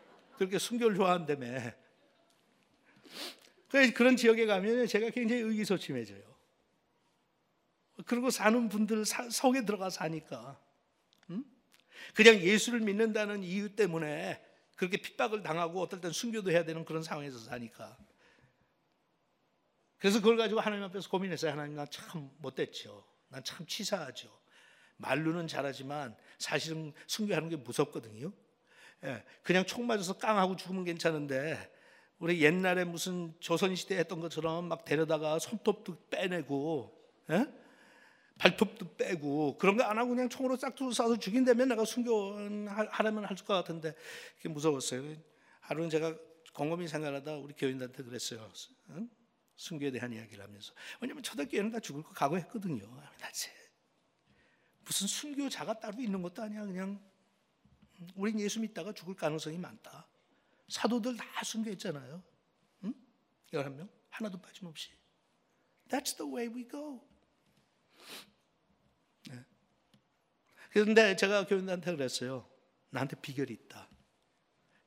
[0.42, 1.46] 그렇게 순교를 좋아한다며.
[3.94, 6.20] 그런 지역에 가면 제가 굉장히 의기소침해져요.
[8.06, 10.60] 그리고 사는 분들 속에 들어가 사니까.
[11.30, 11.44] 응?
[12.14, 17.38] 그냥 예수를 믿는다는 이유 때문에 그렇게 핍박을 당하고 어떨 땐 순교도 해야 되는 그런 상황에서
[17.38, 17.96] 사니까.
[19.98, 21.52] 그래서 그걸 가지고 하나님 앞에서 고민했어요.
[21.52, 23.06] 하나님 나 참 못됐죠.
[23.28, 24.28] 난 참 치사하죠.
[24.96, 28.32] 말로는 잘하지만 사실은 순교하는 게 무섭거든요.
[29.04, 31.70] 예, 그냥 총 맞아서 깡하고 죽으면 괜찮은데
[32.18, 36.96] 우리 옛날에 무슨 조선시대 했던 것처럼 막 데려다가 손톱도 빼내고
[37.30, 37.46] 예?
[38.38, 43.46] 발톱도 빼고 그런 거 안 하고 그냥 총으로 싹둑 쏴서 죽인다면 내가 순교하려면 할 것
[43.54, 43.94] 같은데
[44.36, 45.16] 그게 무서웠어요.
[45.60, 46.16] 하루는 제가
[46.54, 48.50] 곰곰이 생각하다 우리 교인들한테 그랬어요.
[48.90, 49.08] 응?
[49.56, 52.84] 순교에 대한 이야기를 하면서 왜냐면 초등교회는 다 죽을 거 각오했거든요.
[54.84, 56.64] 무슨 순교자가 따로 있는 것도 아니야.
[56.64, 57.00] 그냥
[58.14, 60.06] 우린 예수 믿다가 죽을 가능성이 많다.
[60.68, 62.22] 사도들 다 순교했잖아요.
[62.84, 62.94] 응?
[63.52, 64.90] 11명 하나도 빠짐없이.
[65.88, 67.06] That's the way we go.
[69.28, 69.44] 네.
[70.70, 72.48] 그런데 제가 교인들한테 그랬어요.
[72.90, 73.88] 나한테 비결이 있다.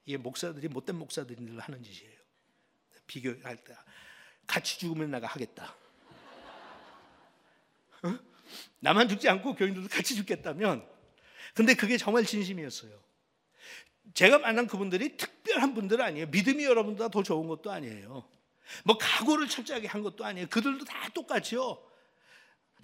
[0.05, 2.19] 이게 목사들이 못된 목사들이 하는 짓이에요.
[3.07, 3.75] 비교할 때
[4.47, 5.75] 같이 죽으면 내가 하겠다.
[8.03, 8.19] 어?
[8.79, 10.87] 나만 죽지 않고 교인들도 같이 죽겠다면
[11.53, 13.04] 근데 그게 정말 진심이었어요.
[14.13, 16.27] 제가 만난 그분들이 특별한 분들 아니에요.
[16.27, 18.23] 믿음이 여러분보다 더 좋은 것도 아니에요.
[18.83, 20.47] 뭐 각오를 철저하게 한 것도 아니에요.
[20.49, 21.81] 그들도 다 똑같죠.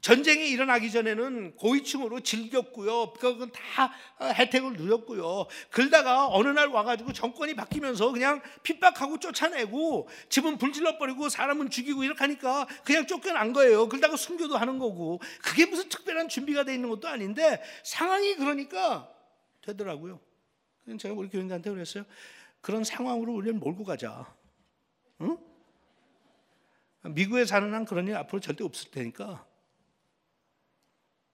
[0.02, 3.14] 전쟁이 일어나기 전에는 고위층으로 즐겼고요.
[3.14, 3.94] 그건 다
[4.34, 5.46] 혜택을 누렸고요.
[5.70, 12.18] 그러다가 어느 날 와가지고 정권이 바뀌면서 그냥 핍박하고 쫓아내고 집은 불질러 버리고 사람은 죽이고 이렇게
[12.20, 13.88] 하니까 그냥 쫓겨난 거예요.
[13.90, 19.08] 그러다가 순교도 하는 거고 그게 무슨 특별한 준비가 돼 있는 것도 아닌데 상황이 그러니까
[19.62, 20.20] 되더라고요.
[21.00, 22.06] 제가 우리 교인들한테 그랬어요.
[22.62, 24.34] 그런 상황으로 우리를 몰고 가자.
[25.22, 25.38] 응?
[27.04, 29.46] 미국에 사는 한 그런 일 앞으로 절대 없을 테니까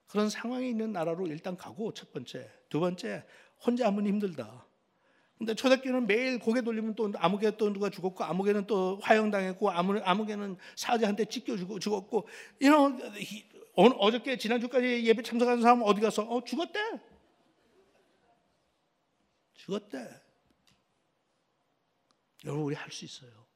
[0.06, 3.24] 그런 상황에 있는 나라로 일단 가고 첫 번째, 두 번째
[3.64, 4.66] 혼자 하면 힘들다.
[5.36, 10.56] 근데 초대교는 매일 고개 돌리면 또 아무개 또 누가 죽었고 아무개는 또 화형당했고 아무 아무개는
[10.74, 12.26] 사제한테 찢겨 죽었고
[12.58, 13.00] 이런
[13.76, 16.80] 어저께 지난주까지 예배 참석한 사람 어디 가서 어 죽었대.
[19.68, 20.08] 죽었대.
[22.46, 23.46] 여러분 우리 할 수 있어요.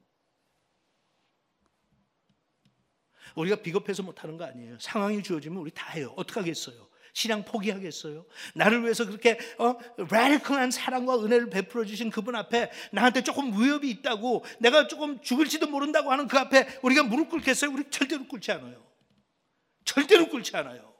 [3.35, 4.77] 우리가 비겁해서 못하는 거 아니에요.
[4.79, 6.13] 상황이 주어지면 우리 다 해요.
[6.15, 6.87] 어떻게 하겠어요?
[7.13, 8.25] 신앙 포기하겠어요?
[8.53, 9.75] 나를 위해서 그렇게 어,
[10.09, 16.11] 라디컬한 사랑과 은혜를 베풀어 주신 그분 앞에 나한테 조금 위협이 있다고 내가 조금 죽을지도 모른다고
[16.11, 17.71] 하는 그 앞에 우리가 무릎 꿇겠어요?
[17.71, 18.85] 우리 절대로 꿇지 않아요.
[19.85, 20.92] 절대로 꿇지 않아요.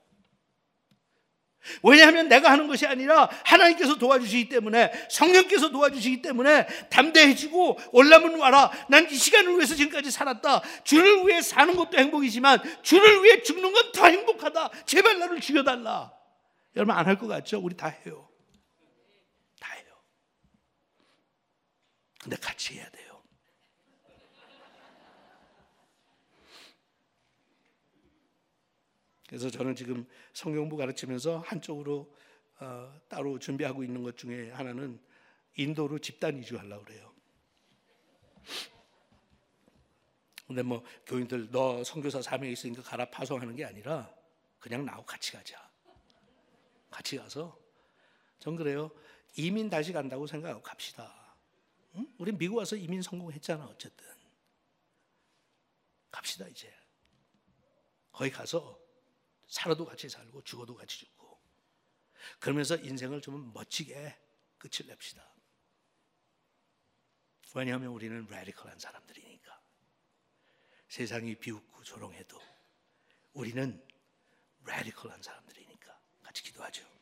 [1.82, 8.72] 왜냐하면 내가 하는 것이 아니라 하나님께서 도와주시기 때문에 성령께서 도와주시기 때문에 담대해지고 올라면 와라.
[8.90, 10.62] 난 이 시간을 위해서 지금까지 살았다.
[10.84, 14.70] 주를 위해 사는 것도 행복이지만 주를 위해 죽는 건 더 행복하다.
[14.86, 16.12] 제발 나를 죽여달라.
[16.76, 17.60] 여러분 안 할 것 같죠?
[17.62, 18.28] 우리 다 해요.
[19.60, 19.94] 다 해요.
[22.22, 23.13] 근데 같이 해야 돼요.
[29.34, 32.16] 그래서 저는 지금 성경부 가르치면서 한쪽으로
[32.60, 35.02] 어, 따로 준비하고 있는 것 중에 하나는
[35.56, 37.12] 인도로 집단 이주하려고 그래요.
[40.46, 44.14] 근데 뭐 교인들 너 선교사 사명이 있으니까 가라 파송하는 게 아니라
[44.60, 45.68] 그냥 나하고 같이 가자.
[46.92, 47.60] 같이 가서
[48.38, 48.92] 전 그래요.
[49.36, 51.36] 이민 다시 간다고 생각하고 갑시다.
[51.96, 52.06] 응?
[52.20, 54.06] 우리 미국 와서 이민 성공했잖아 어쨌든.
[56.12, 56.72] 갑시다 이제.
[58.12, 58.83] 거기 가서
[59.54, 61.40] 살아도 같이 살고 죽어도 같이 죽고
[62.40, 64.18] 그러면서 인생을 좀 멋지게
[64.58, 65.32] 끝을 냅시다.
[67.54, 69.62] 왜냐하면 우리는 라디컬한 사람들이니까
[70.88, 72.42] 세상이 비웃고 조롱해도
[73.34, 73.88] 우리는
[74.66, 76.93] 라디컬한 사람들이니까 같이 기도하죠.